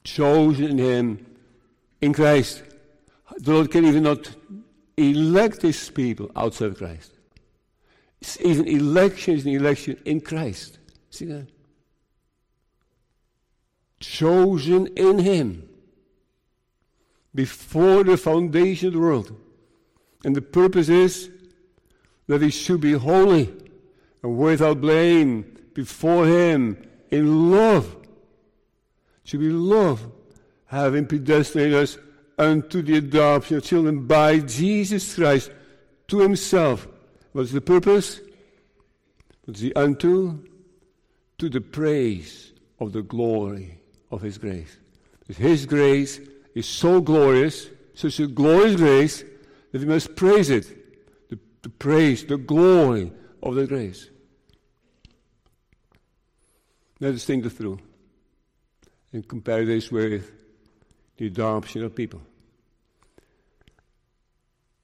[0.05, 1.27] Chosen in Him
[2.01, 2.63] in Christ.
[3.39, 4.31] The Lord can even not
[4.97, 7.13] elect His people outside of Christ.
[8.41, 10.79] Even election is an election in Christ.
[11.11, 11.54] See that?
[14.05, 15.69] Chosen in Him
[17.35, 19.37] before the foundation of the world.
[20.25, 21.31] And the purpose is
[22.27, 23.53] that He should be holy
[24.23, 26.77] and without blame before Him
[27.11, 27.97] in love.
[29.25, 30.07] Should be love,
[30.67, 31.99] having predestinated us
[32.39, 35.51] unto the adoption of children by Jesus Christ
[36.09, 36.89] to Himself
[37.35, 38.21] What's the purpose?
[39.45, 40.39] What's the unto?
[41.39, 43.81] To the praise of the glory
[44.15, 44.77] of His grace.
[45.29, 46.21] His grace
[46.55, 49.25] is so glorious, such a glorious grace,
[49.73, 51.29] that we must praise it.
[51.29, 54.09] The, the praise, the glory of the grace.
[57.01, 57.81] Let us think this through
[59.13, 60.31] and compare this with
[61.17, 62.23] the adoption of people.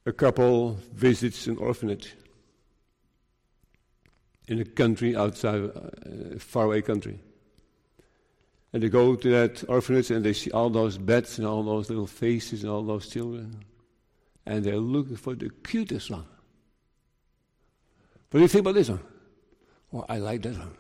[0.07, 2.15] A couple visits an orphanage
[4.49, 7.21] in a country outside, a uh, faraway country.
[8.73, 11.91] And they go to that orphanage and they see all those beds and all those
[11.91, 13.65] little faces and all those children.
[14.47, 16.27] And they're looking for the cutest one.
[18.31, 19.01] What do you think about this one?
[19.93, 20.77] Oh, I like that one.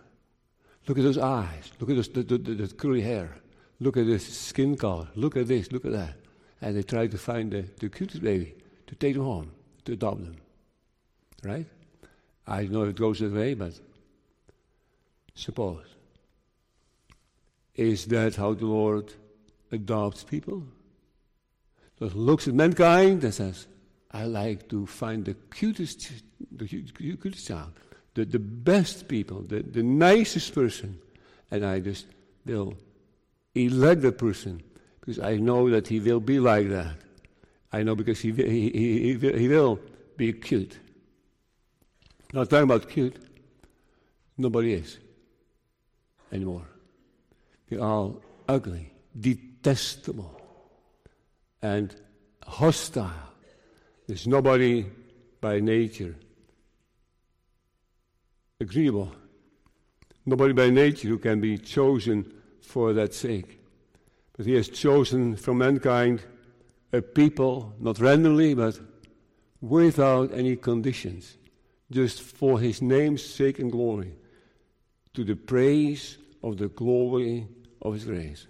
[0.86, 1.72] Look at those eyes.
[1.80, 3.36] Look at the, the, the, the curly hair.
[3.80, 5.08] Look at this skin color.
[5.16, 5.72] Look at this.
[5.72, 6.14] Look at that.
[6.60, 8.54] And they try to find the, the cutest baby
[8.86, 9.50] to take them home,
[9.84, 10.36] to adopt them.
[11.42, 11.66] Right?
[12.46, 13.72] I don't know if it goes that way, but
[15.34, 15.86] suppose.
[17.80, 19.14] Is that how the Lord
[19.72, 20.64] adopts people?
[21.98, 23.68] He looks at mankind and says,
[24.10, 26.12] I like to find the cutest,
[26.52, 27.72] the cutest child,
[28.12, 30.98] the, the best people, the, the nicest person,
[31.50, 32.04] and I just
[32.44, 32.74] will
[33.54, 34.62] elect that person
[35.00, 36.96] because I know that he will be like that.
[37.72, 39.80] I know because he, he, he, he, he will
[40.18, 40.78] be cute.
[42.34, 43.16] Not talking about cute.
[44.36, 44.98] Nobody is
[46.30, 46.69] anymore.
[47.70, 50.40] They're all ugly, detestable,
[51.62, 51.94] and
[52.44, 53.32] hostile.
[54.06, 54.86] There's nobody
[55.40, 56.16] by nature
[58.60, 59.12] agreeable.
[60.26, 63.58] Nobody by nature who can be chosen for that sake.
[64.36, 66.22] But he has chosen from mankind
[66.92, 68.78] a people, not randomly, but
[69.60, 71.36] without any conditions,
[71.90, 74.12] just for his name's sake and glory,
[75.14, 77.46] to the praise of the glory
[77.82, 78.46] of his grace.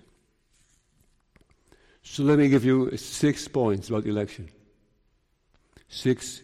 [2.02, 4.48] So let me give you six points about election.
[5.88, 6.42] Six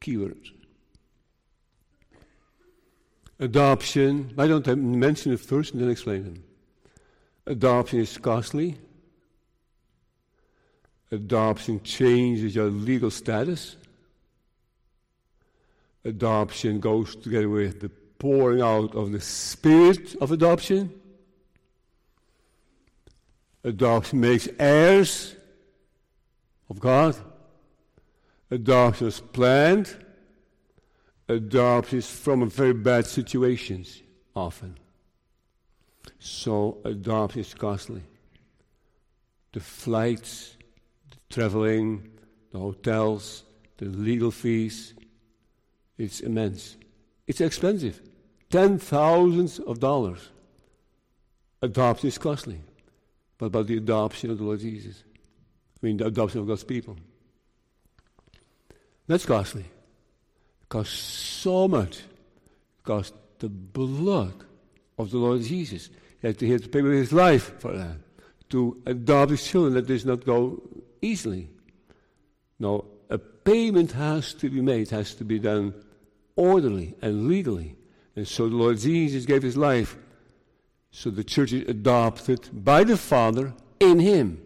[0.00, 0.50] keywords.
[3.38, 4.30] Adoption.
[4.34, 6.44] Why don't I mention it first and then explain them?
[7.46, 8.78] Adoption is costly.
[11.10, 13.76] Adoption changes your legal status.
[16.04, 21.01] Adoption goes together with the pouring out of the spirit of adoption.
[23.64, 25.36] Adoption makes heirs
[26.68, 27.16] of God.
[28.50, 29.96] Adoption is planned.
[31.28, 34.02] Adoption is from very bad situations,
[34.34, 34.76] often.
[36.18, 38.02] So, adoption is costly.
[39.52, 40.56] The flights,
[41.10, 42.10] the traveling,
[42.50, 43.44] the hotels,
[43.76, 44.94] the legal fees,
[45.98, 46.76] it's immense.
[47.26, 48.00] It's expensive.
[48.50, 50.30] Ten thousands of dollars.
[51.62, 52.60] Adoption is costly.
[53.42, 55.02] But about the adoption of the Lord Jesus?
[55.02, 56.96] I mean, the adoption of God's people.
[59.08, 59.62] That's costly.
[59.62, 61.98] It costs so much.
[61.98, 64.44] It costs the blood
[64.96, 65.90] of the Lord Jesus.
[66.20, 67.96] He had to, he had to pay with his life for that.
[68.50, 70.62] To adopt his children, that does not go
[71.00, 71.50] easily.
[72.60, 75.74] No, a payment has to be made, has to be done
[76.36, 77.74] orderly and legally.
[78.14, 79.96] And so the Lord Jesus gave his life
[80.92, 84.42] so the church is adopted by the Father in Him.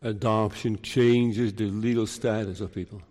[0.00, 3.02] Adoption changes the legal status of people.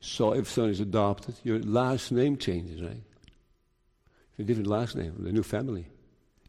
[0.00, 3.02] So if someone is adopted, your last name changes, right?
[4.38, 5.86] A different last name, the new family.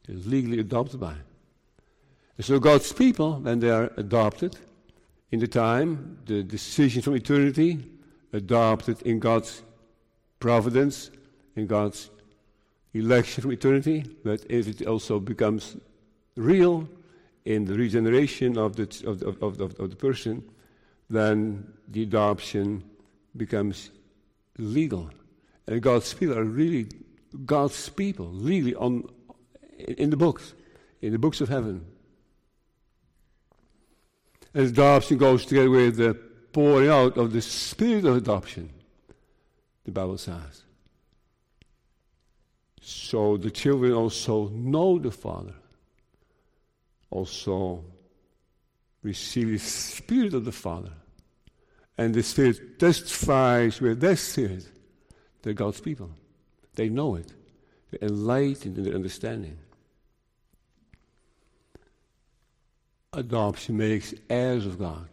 [0.07, 1.15] You're legally adopted by.
[2.37, 4.57] And so God's people, when they are adopted,
[5.31, 7.79] in the time, the decision from eternity,
[8.33, 9.61] adopted in God's
[10.39, 11.11] providence,
[11.55, 12.09] in God's
[12.93, 15.77] election from eternity, but if it also becomes
[16.35, 16.87] real
[17.45, 20.43] in the regeneration of the, of, of, of, of the person,
[21.09, 22.83] then the adoption
[23.35, 23.91] becomes
[24.57, 25.09] legal.
[25.67, 26.87] And God's people are really
[27.45, 29.07] God's people, really on,
[29.77, 30.53] in the books,
[31.01, 31.85] in the books of heaven.
[34.53, 36.13] And adoption goes together with the
[36.51, 38.69] pouring out of the spirit of adoption,
[39.85, 40.63] the Bible says.
[42.81, 45.53] So the children also know the Father,
[47.11, 47.85] also
[49.03, 50.91] receive the Spirit of the Father.
[51.97, 54.67] And the Spirit testifies with their spirit.
[55.43, 56.09] They're God's people.
[56.73, 57.31] They know it.
[57.91, 59.57] They're enlightened in their understanding.
[63.13, 65.07] Adoption makes heirs of God.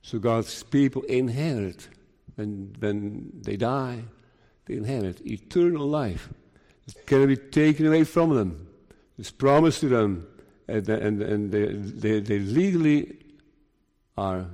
[0.00, 1.88] So God's people inherit,
[2.36, 4.04] when, when they die,
[4.64, 6.30] they inherit eternal life.
[6.86, 8.68] It cannot be taken away from them.
[9.18, 10.26] It's promised to them,
[10.68, 13.16] and, and, and they, they, they legally
[14.16, 14.46] are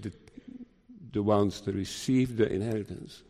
[0.00, 0.12] the,
[1.12, 3.22] the ones that receive the inheritance.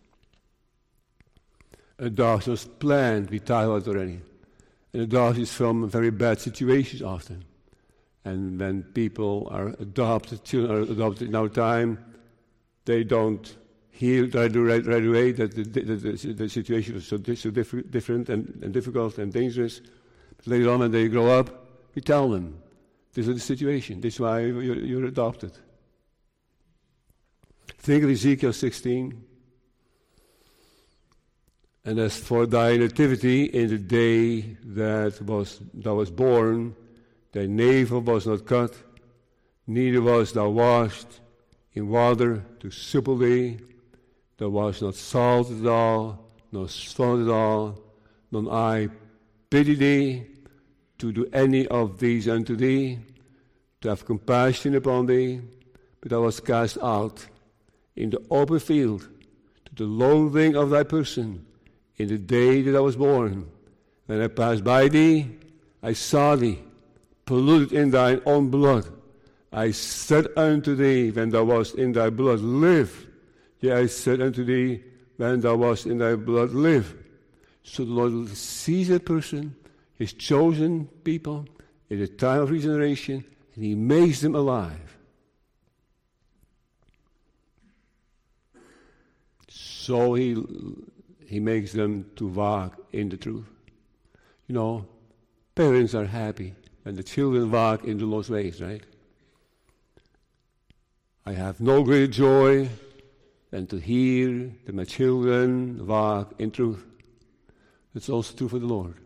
[1.98, 4.20] Adoption was planned, we talked about already.
[4.92, 7.44] And adoption is from very bad situations often.
[8.24, 11.98] And when people are adopted, children are adopted in our time,
[12.85, 13.57] they don't
[13.94, 18.28] hear right, right, right away that the, the, the, situation was so, so diff- different
[18.28, 19.80] and, and, difficult and dangerous.
[20.37, 22.61] But later on, when they grow up, we tell them,
[23.12, 24.00] this is the situation.
[24.00, 25.52] This is why you're, you're adopted.
[27.78, 29.24] Think of Ezekiel 16.
[31.85, 36.74] And as for thy nativity in the day that was thou was born,
[37.30, 38.75] thy navel was not cut,
[39.68, 41.21] neither was thou washed
[41.75, 43.58] in water to supple thee,
[44.38, 46.18] there was not salt at all,
[46.52, 47.78] no stone at all,
[48.30, 48.88] none eye
[49.50, 50.26] pity thee
[50.98, 52.98] to do any of these unto thee,
[53.80, 55.40] to have compassion upon thee,
[56.00, 57.26] but I was cast out
[57.96, 59.08] in the open field
[59.66, 61.46] to the loathing of thy person
[61.98, 63.48] in the day that I was born.
[64.06, 65.30] When I passed by thee,
[65.82, 66.58] I saw thee,
[67.24, 68.88] polluted in thine own blood.
[69.52, 73.06] I said unto thee, when thou wast in thy blood, live.
[73.65, 74.85] Yea, I said unto thee,
[75.17, 76.94] when thou wast in thy blood, live.
[77.62, 79.56] So the Lord sees a person,
[79.96, 81.46] his chosen people,
[81.88, 84.98] in the time of regeneration, and he makes them alive.
[89.48, 90.37] So he,
[91.27, 93.46] he makes them to walk in the truth.
[94.46, 94.87] You know,
[95.54, 96.54] parents are happy
[96.85, 98.83] and the children walk in the Lord's ways, right?
[101.25, 102.69] I have no greater joy
[103.55, 106.85] than to hear that my children walk in truth.
[107.94, 108.96] It's also true for the Lord.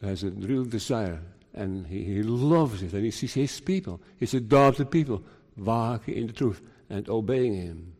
[0.00, 1.20] He has a real desire,
[1.52, 5.20] and he, he loves it, and he sees his people, his adopted people,
[5.56, 7.94] walking in the truth and obeying him.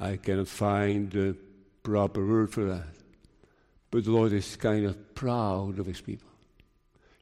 [0.00, 1.36] I cannot find the
[1.84, 2.96] proper word for that.
[3.92, 6.28] But the Lord is kind of proud of his people.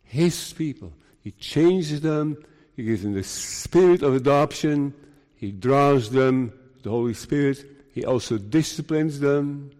[0.02, 0.94] His people.
[1.20, 2.38] He changes them
[2.76, 4.94] he gives them the spirit of adoption.
[5.42, 6.52] He draws them,
[6.84, 7.66] the Holy Spirit.
[7.92, 9.72] He also disciplines them.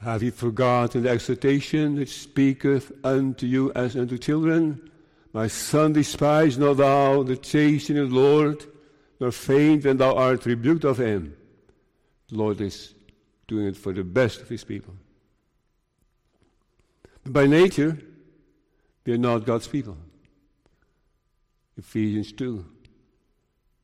[0.00, 4.92] Have you forgotten the exhortation which speaketh unto you as unto children?
[5.32, 8.64] My son, despise not thou the chastening of the Lord,
[9.18, 11.36] nor faint when thou art rebuked of him.
[12.28, 12.94] The Lord is
[13.48, 14.94] doing it for the best of his people.
[17.24, 17.98] But by nature,
[19.04, 19.96] we are not God's people.
[21.76, 22.64] Ephesians 2,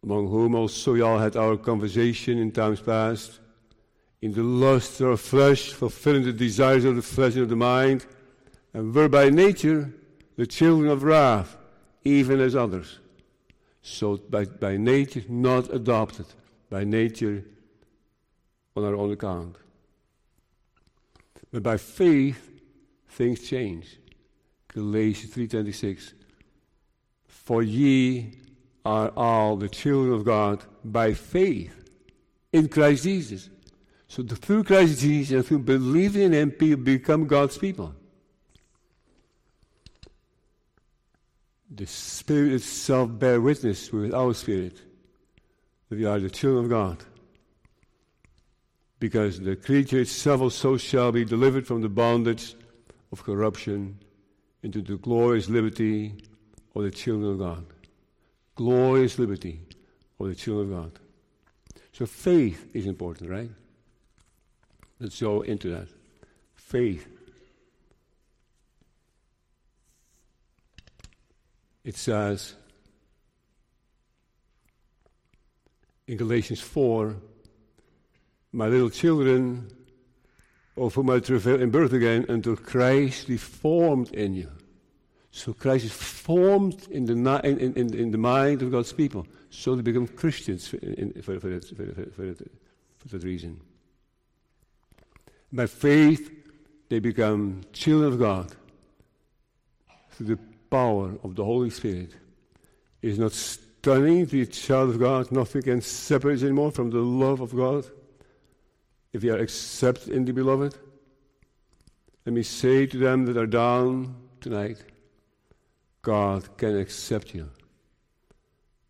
[0.07, 3.41] among whom also we all had our conversation in times past,
[4.23, 8.07] in the lust of flesh, fulfilling the desires of the flesh and of the mind,
[8.73, 9.93] and were by nature
[10.37, 11.57] the children of wrath,
[12.05, 13.01] even as others.
[13.83, 16.27] So by, by nature not adopted,
[16.71, 17.45] by nature
[18.77, 19.57] on our own account.
[21.51, 22.49] But by faith
[23.09, 23.99] things change.
[24.69, 26.13] Galatians 3:26
[27.27, 28.46] for ye
[28.87, 31.75] are all the children of God by faith
[32.53, 33.51] in Christ Jesus.
[34.07, 37.93] So through Christ Jesus and through believing in Him, people become God's people.
[41.69, 44.81] The Spirit itself bear witness with our spirit
[45.89, 47.05] that we are the children of God.
[49.01, 52.55] Because the creature itself also shall be delivered from the bondage
[53.11, 53.99] of corruption
[54.63, 56.15] into the glorious liberty
[56.77, 57.76] of the children of God.
[58.57, 59.61] Glorious liberty
[60.19, 61.01] of the children of God.
[61.93, 63.51] So faith is important, right?
[64.99, 65.89] Let's go into that.
[66.55, 67.07] Faith.
[71.85, 72.55] It says
[76.07, 77.17] in Galatians 4
[78.53, 79.71] My little children,
[80.77, 84.51] of whom I travail in birth again, until Christ be formed in you.
[85.37, 87.13] So Christ is formed in the,
[87.45, 89.27] in, in, in the mind of God's people.
[89.51, 92.35] So they become Christians for, in, for, for, that, for,
[92.97, 93.61] for, that reason.
[95.53, 96.31] By faith,
[96.89, 98.57] they become children of God
[100.13, 100.39] through the
[100.71, 102.15] power of the Holy Spirit.
[103.03, 105.31] It is not stunning to be a child of God.
[105.31, 107.85] Nothing can separate us anymore from the love of God.
[109.13, 110.75] If you are accepted in the beloved,
[112.25, 114.83] let me say to them that are down tonight
[116.07, 117.51] God can accept you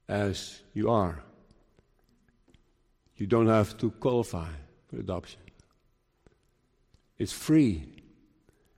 [0.07, 1.25] as you are.
[3.17, 4.51] You don't have to qualify
[4.87, 5.41] for adoption.
[7.17, 7.89] It's free.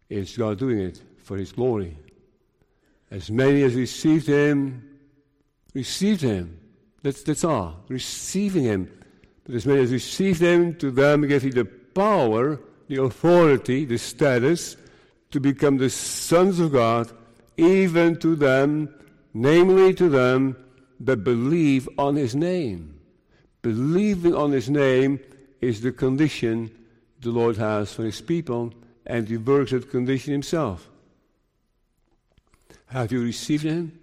[0.08, 1.98] It's God doing it for His glory.
[3.10, 4.88] As many as received Him,
[5.74, 6.60] received Him.
[7.02, 7.82] That's, that's all.
[7.88, 8.88] Receiving Him.
[9.42, 13.98] But as many as received Him, to them gave He the power, the authority, the
[13.98, 14.76] status
[15.32, 17.12] to become the sons of God
[17.58, 18.88] even to them,
[19.34, 20.56] namely to them
[21.00, 22.98] that believe on his name.
[23.60, 25.20] Believing on his name
[25.60, 26.70] is the condition
[27.20, 28.72] the Lord has for his people,
[29.04, 30.88] and he works that condition himself.
[32.86, 33.98] Have you received him?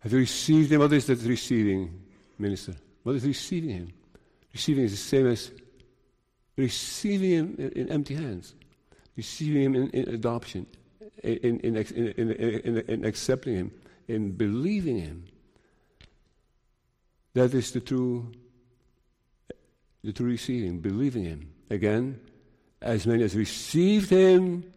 [0.00, 0.80] Have you received him?
[0.80, 2.02] What is that receiving,
[2.38, 2.74] minister?
[3.02, 3.92] What is receiving him?
[4.52, 5.50] Receiving is the same as
[6.56, 8.54] receiving him in, empty hands,
[9.16, 10.66] receiving him in, in adoption,
[11.22, 13.70] in, in, in, in, accepting Him,
[14.08, 15.24] in believing Him.
[17.34, 18.32] That is the true,
[20.02, 21.52] the true receiving, believing Him.
[21.70, 22.20] Again,
[22.80, 24.72] as many as received Him,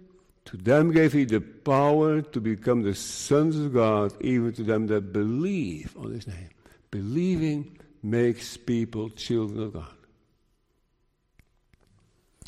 [0.46, 4.88] to them gave He the power to become the sons of God, even to them
[4.88, 6.50] that believe on His name.
[6.92, 9.94] Believing makes people children of God.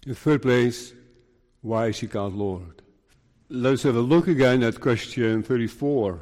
[0.03, 0.93] In the third place,
[1.61, 2.80] why is He called Lord?
[3.53, 6.21] Let's have a look again at question 34.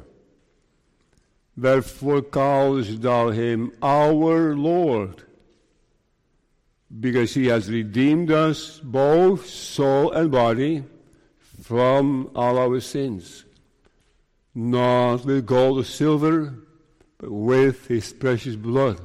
[1.56, 5.22] Wherefore callest thou him our Lord?
[6.98, 10.82] Because he has redeemed us, both soul and body,
[11.62, 13.44] from all our sins.
[14.52, 16.52] Not with gold or silver,
[17.18, 19.00] but with his precious blood,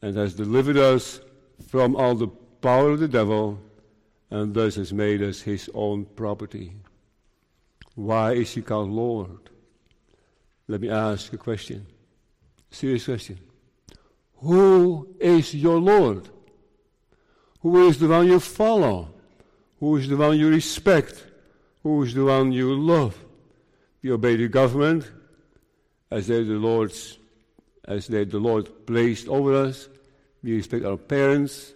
[0.00, 1.20] and has delivered us
[1.68, 2.28] from all the
[2.62, 3.60] power of the devil,
[4.30, 6.72] and thus has made us his own property.
[7.94, 9.50] Why is he called Lord?
[10.68, 11.86] Let me ask a question.
[12.70, 13.38] Serious question.
[14.38, 16.28] Who is your Lord?
[17.60, 19.14] Who is the one you follow?
[19.78, 21.24] Who is the one you respect?
[21.82, 23.16] Who is the one you love?
[24.02, 25.10] We obey the government
[26.10, 27.18] as they the Lord's
[27.84, 29.88] as they the Lord placed over us.
[30.42, 31.72] We respect our parents.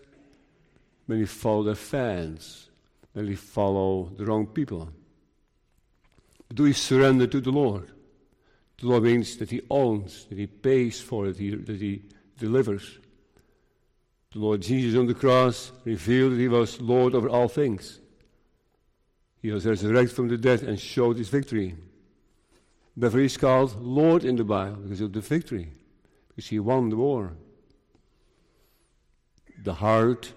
[1.07, 2.69] When we follow their fans,
[3.13, 4.89] when we follow the wrong people.
[6.53, 7.91] Do we surrender to the Lord?
[8.79, 12.03] The Lord means that He owns, that He pays for it, that He
[12.39, 12.99] delivers.
[14.33, 18.01] The Lord Jesus on the cross revealed that He was Lord over all things.
[19.41, 21.75] He was resurrected from the dead and showed His victory.
[22.97, 25.73] Therefore, He's called Lord in the Bible because of the victory,
[26.29, 27.33] because He won the war.
[29.65, 30.33] The heart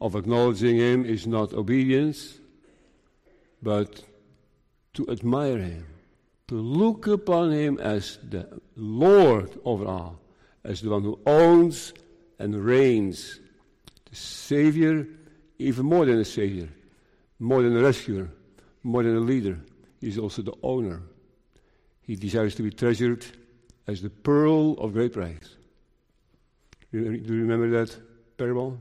[0.00, 2.38] of acknowledging Him is not obedience,
[3.62, 4.02] but
[4.94, 5.86] to admire Him,
[6.48, 10.20] to look upon Him as the Lord over all,
[10.64, 11.94] as the one who owns
[12.38, 13.40] and reigns,
[14.08, 15.06] the Savior,
[15.58, 16.68] even more than a Savior,
[17.38, 18.28] more than a rescuer,
[18.82, 19.58] more than a leader.
[20.00, 21.02] He's also the owner.
[22.02, 23.24] He desires to be treasured
[23.86, 25.56] as the pearl of great price.
[26.92, 27.96] Do you remember that
[28.36, 28.78] parable?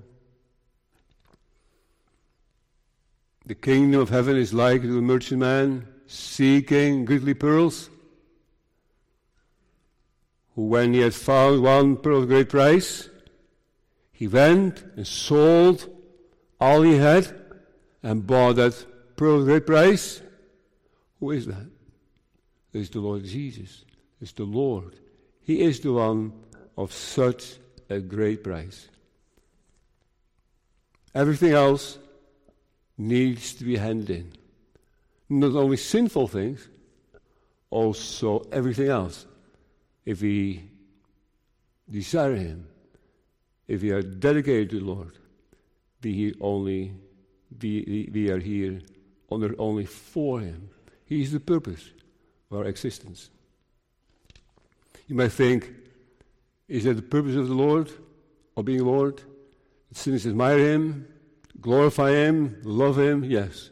[3.45, 7.87] The kingdom of heaven is like to a merchantman seeking goodly pearls,
[10.55, 13.07] who, when he had found one pearl of great price,
[14.11, 15.87] he went and sold
[16.59, 17.39] all he had
[18.01, 18.85] and bought that
[19.15, 20.21] pearl of great price.
[21.19, 21.69] Who is that?
[22.73, 23.85] It's the Lord Jesus.
[24.19, 24.95] It's the Lord.
[25.41, 26.33] He is the one
[26.75, 28.87] of such a great price.
[31.13, 31.99] Everything else
[32.97, 34.38] needs to be handed in.
[35.29, 36.67] Not only sinful things,
[37.69, 39.25] also everything else.
[40.05, 40.63] If we
[41.89, 42.67] desire Him,
[43.67, 45.13] if we are dedicated to the Lord,
[46.03, 46.93] we only
[47.61, 48.81] we, we are here
[49.29, 50.69] on only for Him.
[51.05, 51.91] He is the purpose
[52.49, 53.29] of our existence.
[55.07, 55.73] You might think,
[56.67, 57.91] is that the purpose of the Lord,
[58.55, 59.21] of being Lord?
[59.91, 61.07] Sinners admire Him,
[61.59, 63.23] glorify Him, love Him?
[63.23, 63.71] Yes.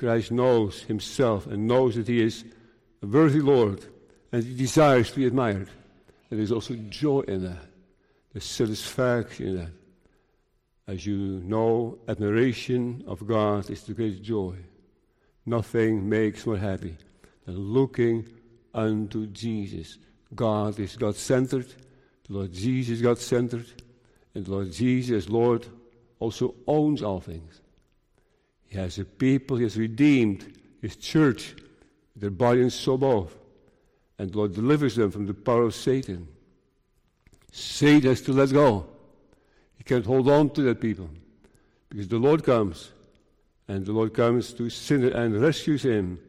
[0.00, 2.42] Christ knows Himself and knows that He is
[3.02, 3.84] a worthy Lord
[4.32, 5.68] and He desires to be admired.
[6.30, 7.66] And there's also joy in that,
[8.32, 9.72] there's satisfaction in that.
[10.86, 14.56] As you know, admiration of God is the greatest joy.
[15.44, 16.96] Nothing makes more happy
[17.44, 18.26] than looking
[18.72, 19.98] unto Jesus.
[20.34, 21.66] God is God centered,
[22.26, 23.66] the Lord Jesus is God centered,
[24.34, 25.66] and the Lord Jesus, Lord,
[26.18, 27.59] also owns all things.
[28.70, 31.56] He has a people, He has redeemed His church,
[32.16, 33.36] their body and soul both.
[34.18, 36.28] And the Lord delivers them from the power of Satan.
[37.50, 38.86] Satan has to let go.
[39.76, 41.10] He can't hold on to that people.
[41.88, 42.92] Because the Lord comes,
[43.66, 46.20] and the Lord comes to sinner and rescues him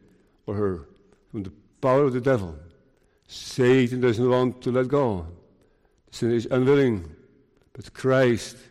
[0.46, 0.88] or her
[1.30, 2.56] from the power of the devil.
[3.28, 5.26] Satan doesn't want to let go.
[6.10, 7.14] Sinner is unwilling.
[7.72, 8.62] But Christ's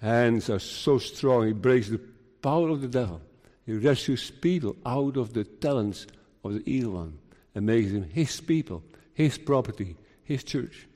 [0.00, 2.00] hands are so strong, he breaks the
[2.42, 3.20] power of the devil.
[3.66, 6.06] He rescues people out of the talents
[6.44, 7.18] of the evil one
[7.54, 8.82] and makes them his people,
[9.14, 10.86] his property, his church.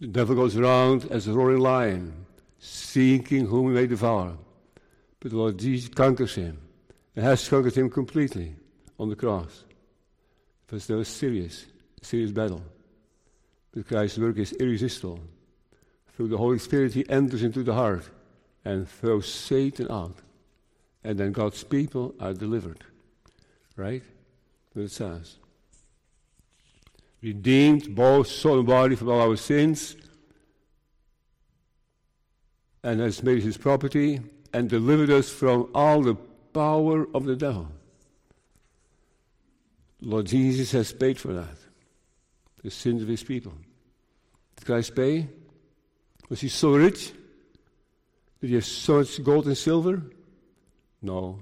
[0.00, 2.26] The devil goes around as a roaring lion,
[2.58, 4.36] seeking whom he may devour.
[5.20, 6.58] But the Lord Jesus conquers him
[7.16, 8.56] and has conquered him completely
[8.98, 9.64] on the cross.
[10.66, 11.66] It was a serious,
[12.02, 12.62] serious battle.
[13.72, 15.20] But Christ's work is irresistible.
[16.14, 18.08] Through the Holy Spirit, he enters into the heart
[18.64, 20.16] and throws Satan out.
[21.02, 22.84] And then God's people are delivered.
[23.76, 24.02] Right?
[24.72, 25.36] What it says.
[27.22, 29.96] Redeemed both soul and body from all our sins,
[32.82, 34.20] and has made his property,
[34.52, 36.14] and delivered us from all the
[36.52, 37.68] power of the devil.
[40.02, 41.56] Lord Jesus has paid for that,
[42.62, 43.54] the sins of his people.
[44.56, 45.26] Did Christ pay?
[46.28, 47.12] Was he so rich?
[48.44, 50.02] Did he have so much gold and silver?
[51.00, 51.38] No.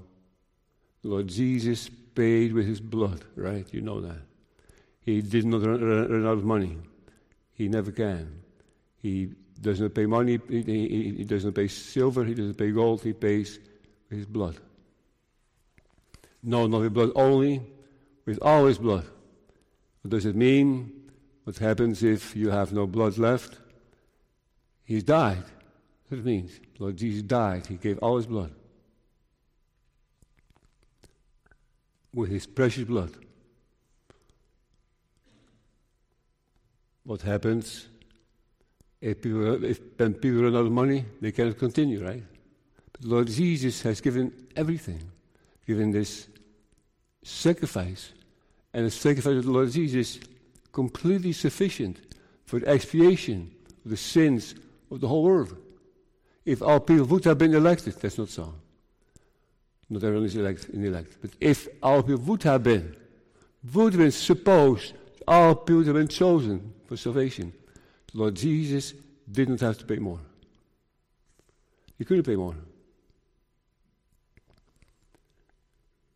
[1.02, 3.66] Lord Jesus paid with his blood, right?
[3.74, 4.20] You know that.
[5.00, 6.78] He did not run, run out of money.
[7.54, 8.42] He never can.
[8.98, 13.12] He doesn't pay money, he, he, he doesn't pay silver, he doesn't pay gold, he
[13.12, 13.58] pays
[14.08, 14.58] with his blood.
[16.40, 17.62] No, not with blood only,
[18.26, 19.06] with all his blood.
[20.02, 21.10] What does it mean?
[21.42, 23.58] What happens if you have no blood left?
[24.84, 25.42] He's died.
[26.12, 26.60] It means.
[26.82, 27.64] Lord Jesus died.
[27.68, 28.50] He gave all his blood.
[32.12, 33.12] With his precious blood.
[37.04, 37.86] What happens
[39.00, 41.04] if people, if, people run out of money?
[41.20, 42.24] They cannot continue, right?
[42.92, 45.02] But Lord Jesus has given everything,
[45.64, 46.26] given this
[47.22, 48.12] sacrifice.
[48.74, 50.18] And the sacrifice of the Lord Jesus
[50.72, 51.98] completely sufficient
[52.44, 53.52] for the expiation
[53.84, 54.56] of the sins
[54.90, 55.56] of the whole world.
[56.44, 58.54] If all people would have been elected, that's not so.
[59.88, 61.18] Not everyone is elected, elect.
[61.20, 62.96] But if all people would have been,
[63.72, 64.94] would have been supposed,
[65.28, 67.52] all people have been chosen for salvation.
[68.12, 68.94] The Lord Jesus
[69.30, 70.18] didn't have to pay more.
[71.98, 72.56] He couldn't pay more.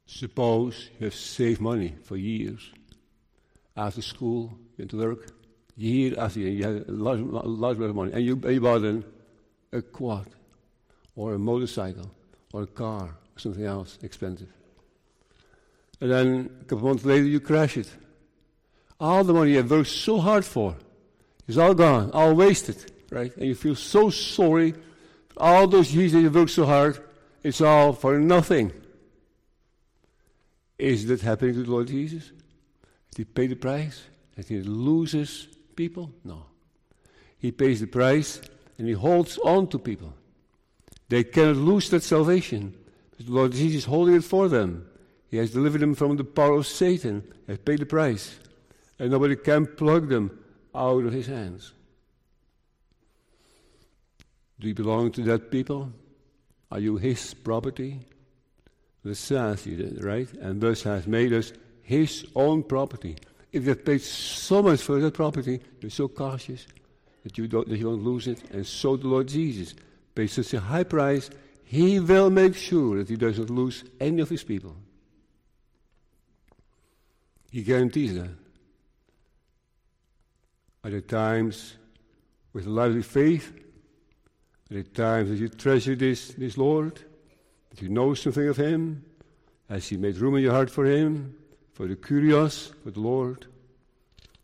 [0.06, 2.72] Suppose you have saved money for years.
[3.76, 5.30] After school, you went to work.
[5.76, 8.12] Year after year, you had a large, large amount of money.
[8.12, 8.82] And you, and you bought
[9.76, 10.26] a quad,
[11.14, 12.10] or a motorcycle,
[12.52, 14.48] or a car, or something else expensive.
[16.00, 17.90] And then a couple of months later, you crash it.
[19.00, 20.76] All the money you worked so hard for
[21.46, 23.34] is all gone, all wasted, right?
[23.36, 24.74] And you feel so sorry.
[25.36, 26.98] All those years that you worked so hard,
[27.42, 28.72] it's all for nothing.
[30.78, 32.30] Is that happening to the Lord Jesus?
[33.14, 34.02] Did he pay the price?
[34.36, 36.12] That he loses people?
[36.24, 36.44] No.
[37.38, 38.40] He pays the price
[38.78, 40.12] and he holds on to people.
[41.08, 42.74] They cannot lose that salvation.
[43.18, 44.86] The Lord Jesus is holding it for them.
[45.30, 48.38] He has delivered them from the power of Satan, has paid the price.
[48.98, 50.38] And nobody can plug them
[50.74, 51.72] out of his hands.
[54.58, 55.92] Do you belong to that people?
[56.70, 58.00] Are you his property?
[59.04, 60.30] The says he did, right?
[60.34, 61.52] And thus has made us
[61.82, 63.16] his own property.
[63.52, 66.66] If you have paid so much for that property, you're so cautious
[67.26, 68.40] that you don't that you won't lose it.
[68.52, 69.74] And so the Lord Jesus
[70.14, 71.28] pays such a high price,
[71.64, 74.76] he will make sure that he does not lose any of his people.
[77.50, 78.30] He guarantees that.
[80.84, 81.74] Are there times
[82.52, 83.52] with lively faith?
[84.70, 87.00] Are there times that you treasure this, this Lord?
[87.70, 89.04] That you know something of Him?
[89.68, 91.34] Has He made room in your heart for Him?
[91.72, 93.46] For the curious, for the Lord?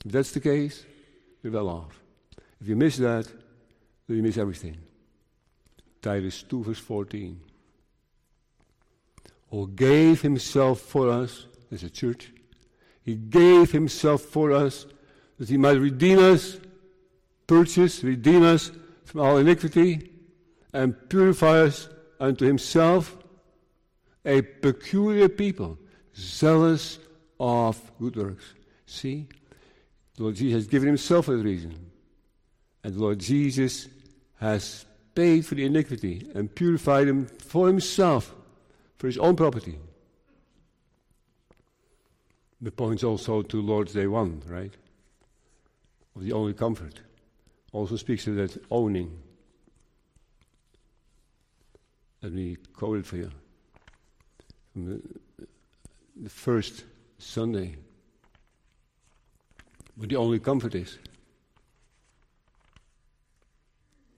[0.04, 0.84] If that's the case,
[1.44, 2.01] you're well off.
[2.62, 3.26] If you miss that,
[4.06, 4.78] then you miss everything.
[6.00, 7.40] Titus 2, verse 14.
[9.50, 12.32] Who gave Himself for us as a church.
[13.02, 14.86] He gave Himself for us
[15.38, 16.60] that He might redeem us,
[17.48, 18.70] purchase, redeem us
[19.06, 20.12] from all iniquity,
[20.72, 21.88] and purify us
[22.20, 23.16] unto Himself
[24.24, 25.76] a peculiar people,
[26.16, 27.00] zealous
[27.40, 28.54] of good works.
[28.86, 29.26] See?
[30.14, 31.91] The Lord Jesus has given himself a reason.
[32.84, 33.88] And the Lord Jesus
[34.40, 38.34] has paid for the iniquity and purified him for himself,
[38.96, 39.78] for his own property.
[42.60, 44.72] The points also to Lord's Day 1, right?
[46.16, 47.00] Of the only comfort.
[47.72, 49.18] Also speaks of that owning.
[52.22, 53.30] Let me quote it for you
[54.74, 55.00] the,
[56.16, 56.84] the first
[57.18, 57.76] Sunday.
[59.96, 60.98] But the only comfort is.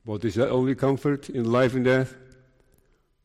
[0.05, 2.15] What is that only comfort in life and death?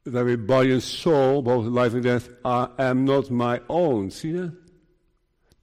[0.06, 4.12] That every body and soul, both life and death, I am not my own.
[4.12, 4.56] See that?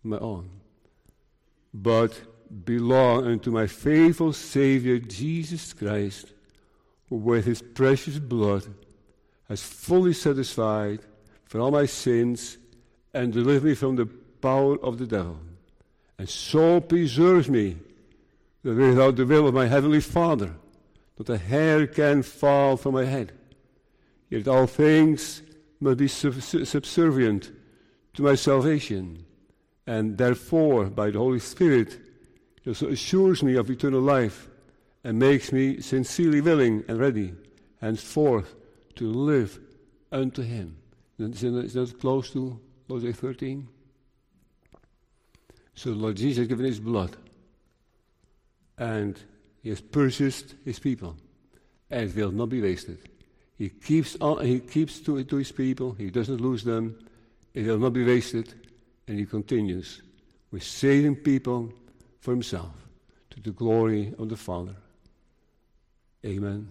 [0.03, 0.51] My own.
[1.73, 2.21] But
[2.64, 6.33] belong unto my faithful Savior Jesus Christ,
[7.09, 8.64] who with his precious blood
[9.49, 11.01] has fully satisfied
[11.47, 12.59] for all my sins
[13.14, 15.39] and delivered me from the power of the devil.
[16.19, 17.77] And so preserves me
[18.62, 20.53] that without the will of my heavenly Father,
[21.19, 23.33] not a hair can fall from my head.
[24.29, 25.43] Yet all things
[25.81, 27.53] must be subservient
[28.14, 29.25] to my salvation,
[29.87, 31.99] and therefore, by the Holy Spirit,
[32.62, 34.49] He also assures me of eternal life
[35.05, 37.35] and makes me sincerely willing and ready
[37.81, 38.55] henceforth
[38.97, 39.61] to live
[40.11, 40.77] unto Him.
[41.19, 41.41] Is
[41.75, 42.59] that close to
[42.89, 43.69] Hosea 13?
[45.75, 47.17] So the Lord Jesus has given his blood.
[48.79, 49.19] And
[49.67, 51.17] he has purchased his people.
[51.91, 52.99] And it will not be wasted.
[53.59, 56.97] He keeps he keeps to, to his people, he doesn't lose them,
[57.53, 58.55] it will not be wasted,
[59.09, 60.03] and he continues
[60.53, 61.73] with saving people
[62.21, 62.71] for himself
[63.31, 64.77] to the glory of the Father.
[66.25, 66.69] Amen.